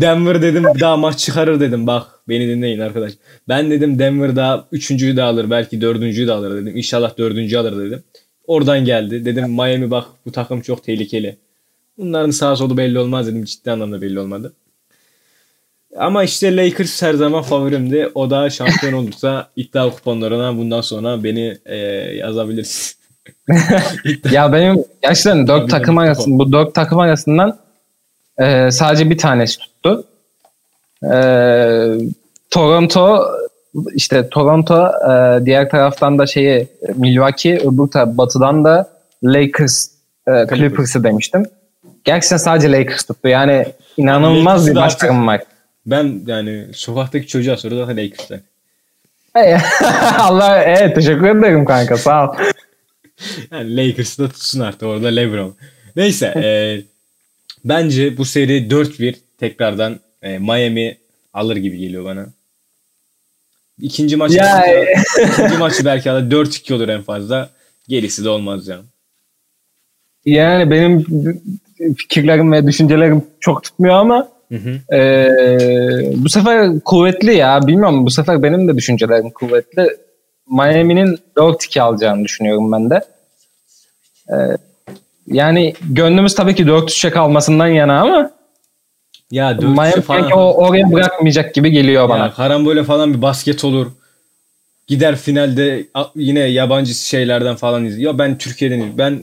Denver 0.00 0.42
dedim 0.42 0.64
daha 0.80 0.96
maç 0.96 1.18
çıkarır 1.18 1.60
dedim. 1.60 1.86
Bak 1.86 2.06
beni 2.28 2.48
dinleyin 2.48 2.78
arkadaş. 2.80 3.12
Ben 3.48 3.70
dedim 3.70 3.98
Denver 3.98 4.36
daha 4.36 4.66
üçüncüyü 4.72 5.16
de 5.16 5.22
alır 5.22 5.50
belki 5.50 5.80
dördüncüyü 5.80 6.28
de 6.28 6.32
alır 6.32 6.62
dedim. 6.62 6.76
İnşallah 6.76 7.18
dördüncüyü 7.18 7.60
alır 7.60 7.84
dedim. 7.86 8.02
Oradan 8.46 8.84
geldi. 8.84 9.24
Dedim 9.24 9.50
Miami 9.50 9.90
bak 9.90 10.04
bu 10.26 10.32
takım 10.32 10.60
çok 10.60 10.84
tehlikeli. 10.84 11.36
Bunların 11.98 12.30
sağ 12.30 12.56
solu 12.56 12.76
belli 12.76 12.98
olmaz 12.98 13.26
dedim. 13.26 13.44
Ciddi 13.44 13.70
anlamda 13.70 14.02
belli 14.02 14.20
olmadı. 14.20 14.52
Ama 15.96 16.24
işte 16.24 16.56
Lakers 16.56 17.02
her 17.02 17.14
zaman 17.14 17.42
favorimdi. 17.42 18.10
O 18.14 18.30
da 18.30 18.50
şampiyon 18.50 18.92
olursa 18.92 19.48
iddia 19.56 19.90
kuponlarına 19.90 20.56
bundan 20.56 20.80
sonra 20.80 21.24
beni 21.24 21.58
e, 21.66 21.76
yazabilirsin. 22.16 23.00
ya 24.30 24.52
benim 24.52 24.84
gerçekten 25.02 25.46
dört 25.46 25.70
takım 25.70 25.98
arasında 25.98 26.38
bu 26.38 26.52
dört 26.52 26.74
takım 26.74 26.98
arasından 26.98 27.58
e, 28.38 28.70
sadece 28.70 29.10
bir 29.10 29.18
tanesi 29.18 29.58
tuttu. 29.58 30.04
E, 31.12 31.14
Toronto 32.50 33.26
işte 33.94 34.28
Toronto 34.28 34.86
e, 34.86 35.44
diğer 35.46 35.70
taraftan 35.70 36.18
da 36.18 36.26
şeyi 36.26 36.68
Milwaukee 36.94 37.58
öbür 37.58 37.86
taraf 37.90 38.08
batıdan 38.08 38.64
da 38.64 38.90
Lakers 39.24 39.88
e, 40.28 40.46
Clippers'ı 40.54 41.04
demiştim. 41.04 41.46
Gerçekten 42.04 42.36
sadece 42.36 42.72
Lakers 42.72 43.04
tuttu. 43.04 43.28
Yani 43.28 43.66
inanılmaz 43.96 44.66
bir 44.66 44.74
başarım 44.74 45.26
var. 45.26 45.40
Ben 45.86 46.22
yani 46.26 46.66
sokaktaki 46.74 47.26
çocuğa 47.26 47.56
soru 47.56 47.76
zaten 47.76 47.96
Lakers'ten. 47.96 48.42
Allah 50.18 50.62
evet 50.62 50.94
teşekkür 50.94 51.38
ederim 51.38 51.64
kanka 51.64 51.96
sağ 51.96 52.30
ol. 52.30 52.34
yani 53.50 53.76
Lakers'ı 53.76 54.22
da 54.22 54.28
tutsun 54.28 54.60
artık 54.60 54.82
orada 54.82 55.08
LeBron. 55.08 55.56
Neyse 55.96 56.26
e, 56.26 56.44
bence 57.64 58.16
bu 58.16 58.24
seri 58.24 58.68
4-1 58.68 59.14
tekrardan 59.38 60.00
e, 60.22 60.38
Miami 60.38 60.98
alır 61.34 61.56
gibi 61.56 61.78
geliyor 61.78 62.04
bana. 62.04 62.26
İkinci 63.78 64.16
maçı 64.16 64.36
ya, 64.36 64.64
ikinci 65.32 65.56
maçı 65.58 65.84
belki 65.84 66.10
alır 66.10 66.30
4-2 66.30 66.74
olur 66.74 66.88
en 66.88 67.02
fazla. 67.02 67.50
Gerisi 67.88 68.24
de 68.24 68.28
olmaz 68.28 68.68
ya. 68.68 68.80
Yani 70.24 70.70
benim 70.70 71.06
fikirlerim 71.96 72.52
ve 72.52 72.66
düşüncelerim 72.66 73.24
çok 73.40 73.62
tutmuyor 73.62 73.94
ama 73.94 74.28
Hı 74.52 74.54
hı. 74.54 74.96
Ee, 74.96 76.12
bu 76.16 76.28
sefer 76.28 76.80
kuvvetli 76.80 77.34
ya. 77.34 77.66
Bilmiyorum 77.66 78.06
bu 78.06 78.10
sefer 78.10 78.42
benim 78.42 78.68
de 78.68 78.76
düşüncelerim 78.76 79.30
kuvvetli. 79.30 79.88
Miami'nin 80.50 81.18
4-2 81.36 81.80
alacağını 81.80 82.24
düşünüyorum 82.24 82.72
ben 82.72 82.90
de. 82.90 83.00
Ee, 84.28 84.56
yani 85.26 85.74
gönlümüz 85.90 86.34
tabii 86.34 86.54
ki 86.54 86.64
4-3'e 86.64 87.10
kalmasından 87.10 87.66
yana 87.66 88.00
ama 88.00 88.30
ya 89.30 89.52
Miami 89.52 90.00
falan... 90.00 90.30
o 90.30 90.52
oraya 90.52 90.92
bırakmayacak 90.92 91.54
gibi 91.54 91.70
geliyor 91.70 92.08
bana. 92.08 92.24
Ya, 92.24 92.32
karambole 92.32 92.84
falan 92.84 93.14
bir 93.14 93.22
basket 93.22 93.64
olur. 93.64 93.86
Gider 94.86 95.16
finalde 95.16 95.86
yine 96.16 96.40
yabancı 96.40 96.94
şeylerden 96.94 97.56
falan 97.56 97.84
izliyor. 97.84 98.12
Ya 98.12 98.18
ben 98.18 98.38
Türkiye'den 98.38 98.98
ben 98.98 99.22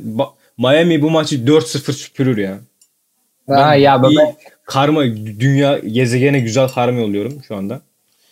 Miami 0.57 1.01
bu 1.01 1.09
maçı 1.09 1.35
4-0 1.35 1.93
süpürür 1.93 2.37
ya. 2.37 2.57
Ha, 3.49 3.75
ya 3.75 4.03
ben, 4.03 4.09
karma 4.65 5.03
dünya 5.39 5.79
gezegene 5.79 6.39
güzel 6.39 6.67
karma 6.67 7.01
oluyorum 7.01 7.33
şu 7.47 7.55
anda. 7.55 7.81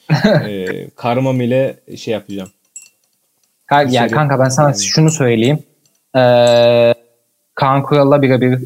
ee, 0.47 0.89
karmam 0.95 1.41
ile 1.41 1.79
şey 1.97 2.13
yapacağım. 2.13 2.49
Ka- 3.67 3.91
yani 3.91 4.11
kanka 4.11 4.39
ben 4.39 4.49
sana 4.49 4.67
yani. 4.67 4.79
şunu 4.79 5.09
söyleyeyim. 5.11 5.59
Ee, 6.15 6.93
Kaan 7.55 7.83
Kural'la 7.83 8.21
birebir 8.21 8.59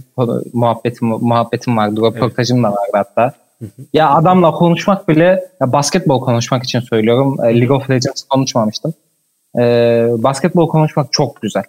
muhabbetim, 0.54 1.08
muhabbetim 1.08 1.78
vardı. 1.78 2.02
Röportajım 2.02 2.66
evet. 2.66 2.66
da 2.66 2.78
vardı 2.78 2.92
hatta. 2.94 3.34
ya 3.94 4.10
adamla 4.10 4.52
konuşmak 4.52 5.08
bile 5.08 5.44
ya 5.62 5.72
basketbol 5.72 6.22
konuşmak 6.22 6.64
için 6.64 6.80
söylüyorum. 6.80 7.38
League 7.38 7.78
of 7.78 7.90
Legends 7.90 8.24
konuşmamıştım. 8.24 8.94
Ee, 9.60 10.08
basketbol 10.18 10.68
konuşmak 10.70 11.14
çok 11.14 11.42
güzel. 11.42 11.64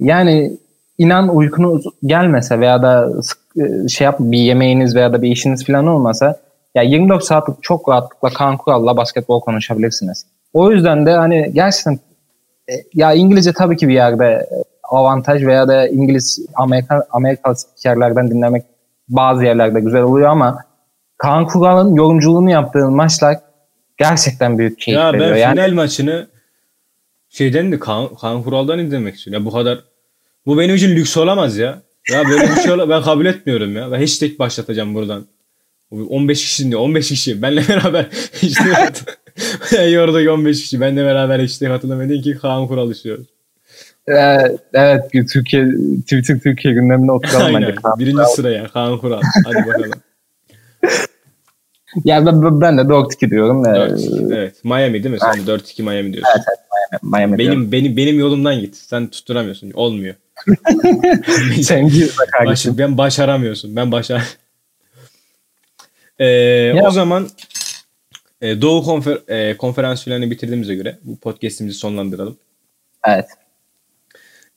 Yani 0.00 0.58
inan 0.98 1.36
uykunuz 1.36 1.84
gelmese 2.06 2.60
veya 2.60 2.82
da 2.82 3.22
sık 3.22 3.41
şey 3.88 4.04
yap 4.04 4.16
bir 4.20 4.38
yemeğiniz 4.38 4.96
veya 4.96 5.12
da 5.12 5.22
bir 5.22 5.30
işiniz 5.30 5.66
falan 5.66 5.86
olmasa 5.86 6.36
ya 6.74 6.82
24 6.82 7.24
saatlik 7.24 7.62
çok 7.62 7.88
rahatlıkla 7.88 8.28
kan 8.28 8.56
kuralla 8.56 8.96
basketbol 8.96 9.40
konuşabilirsiniz. 9.40 10.26
O 10.52 10.70
yüzden 10.70 11.06
de 11.06 11.12
hani 11.12 11.50
gerçekten 11.54 11.98
e, 12.68 12.72
ya 12.94 13.12
İngilizce 13.12 13.52
tabii 13.52 13.76
ki 13.76 13.88
bir 13.88 13.94
yerde 13.94 14.48
avantaj 14.82 15.46
veya 15.46 15.68
da 15.68 15.88
İngiliz 15.88 16.46
Amerika 16.54 17.06
Amerikalı 17.10 17.56
spikerlerden 17.56 18.30
dinlemek 18.30 18.62
bazı 19.08 19.44
yerlerde 19.44 19.80
güzel 19.80 20.02
oluyor 20.02 20.28
ama 20.28 20.58
Kaan 21.18 21.46
Kural'ın 21.46 21.94
yorumculuğunu 21.94 22.50
yaptığı 22.50 22.90
maçlar 22.90 23.38
gerçekten 23.98 24.58
büyük 24.58 24.78
keyif 24.78 24.98
ya 24.98 25.12
veriyor. 25.12 25.28
Ya 25.28 25.34
ben 25.34 25.40
yani, 25.40 25.54
final 25.54 25.72
maçını 25.72 26.26
şeyden 27.28 27.72
de 27.72 27.78
Kaan, 27.78 28.14
Kaan 28.14 28.42
Kural'dan 28.42 28.78
izlemek 28.78 29.14
istiyorum. 29.14 29.42
Ya 29.42 29.50
bu 29.50 29.54
kadar 29.54 29.84
bu 30.46 30.58
benim 30.58 30.74
için 30.74 30.96
lüks 30.96 31.16
olamaz 31.16 31.56
ya. 31.56 31.82
Ya 32.10 32.28
böyle 32.28 32.42
bir 32.42 32.60
şey 32.62 32.88
ben 32.88 33.02
kabul 33.02 33.26
etmiyorum 33.26 33.76
ya. 33.76 33.92
Ben 33.92 34.00
hashtag 34.00 34.38
başlatacağım 34.38 34.94
buradan. 34.94 35.26
15 35.90 36.40
kişi 36.40 36.70
diyor. 36.70 36.80
15 36.80 37.08
kişi. 37.08 37.42
Benle 37.42 37.68
beraber 37.68 38.06
işte 38.42 40.00
oradaki 40.00 40.30
15 40.30 40.62
kişi. 40.62 40.80
Benle 40.80 41.04
beraber 41.04 41.38
işte 41.38 41.66
hatırlamadın 41.66 42.22
ki 42.22 42.38
Kaan 42.42 42.66
Kural 42.66 42.90
işliyoruz. 42.90 43.26
Ee, 44.08 44.38
evet 44.74 45.28
Türkiye 45.32 45.66
Twitter 46.00 46.40
Türkiye 46.40 46.74
gündeminde 46.74 47.12
oturalım 47.12 47.54
Aynen. 47.54 47.74
Birinci 47.98 48.24
sıraya 48.36 48.68
Kaan 48.68 48.98
Kural. 48.98 49.20
Hadi 49.44 49.68
bakalım. 49.68 49.90
ya 52.04 52.26
ben, 52.26 52.60
ben 52.60 52.78
de 52.78 52.82
4-2 52.82 53.30
diyorum. 53.30 53.64
4-2, 53.64 54.34
evet. 54.34 54.64
Miami 54.64 54.92
değil 54.92 55.14
mi? 55.14 55.20
Sen 55.20 55.46
de 55.46 55.50
4-2 55.50 55.82
Miami 55.82 56.12
diyorsun. 56.12 56.32
Evet, 56.36 56.46
evet 56.90 57.02
Miami. 57.02 57.26
Miami 57.26 57.38
benim 57.38 57.52
diyorum. 57.52 57.72
benim 57.72 57.96
benim 57.96 58.18
yolumdan 58.18 58.60
git. 58.60 58.76
Sen 58.76 59.06
tutturamıyorsun. 59.06 59.70
Olmuyor. 59.74 60.14
Sen 61.62 61.88
gir 61.88 62.02
be 62.06 62.08
Baş, 62.18 62.30
kardeşim. 62.32 62.78
ben 62.78 62.98
başaramıyorsun. 62.98 63.76
Ben 63.76 63.92
başar. 63.92 64.22
Ee, 66.18 66.24
Ya- 66.76 66.84
o 66.84 66.90
zaman 66.90 67.28
e, 68.40 68.60
Doğu 68.62 68.82
konfer, 68.84 69.18
e, 69.28 69.56
konferans 69.56 70.04
filanı 70.04 70.30
bitirdiğimize 70.30 70.74
göre 70.74 70.98
bu 71.02 71.18
podcast'imizi 71.18 71.78
sonlandıralım. 71.78 72.38
Evet. 73.08 73.26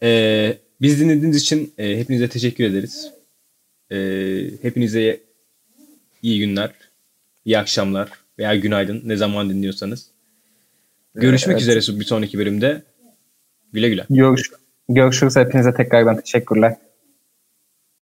Ee, 0.04 0.58
biz 0.82 1.00
dinlediğiniz 1.00 1.38
için 1.42 1.74
e, 1.78 1.98
hepinize 2.00 2.28
teşekkür 2.30 2.64
ederiz. 2.64 3.10
Ee, 3.92 4.50
hepinize 4.62 5.20
iyi 6.22 6.40
günler, 6.40 6.70
iyi 7.46 7.58
akşamlar 7.60 8.10
veya 8.40 8.56
günaydın 8.56 9.02
ne 9.06 9.16
zaman 9.16 9.50
dinliyorsanız. 9.50 10.08
Görüşmek 11.16 11.54
Evet. 11.62 11.62
üzere 11.80 12.00
bir 12.00 12.06
sonraki 12.06 12.38
bölümde. 12.38 12.84
Güle 13.74 13.90
güle. 13.90 14.06
Görüş, 14.10 14.52
görüşürüz. 14.90 15.36
Hepinize 15.36 15.74
tekrardan 15.74 16.18
teşekkürler. 16.18 16.76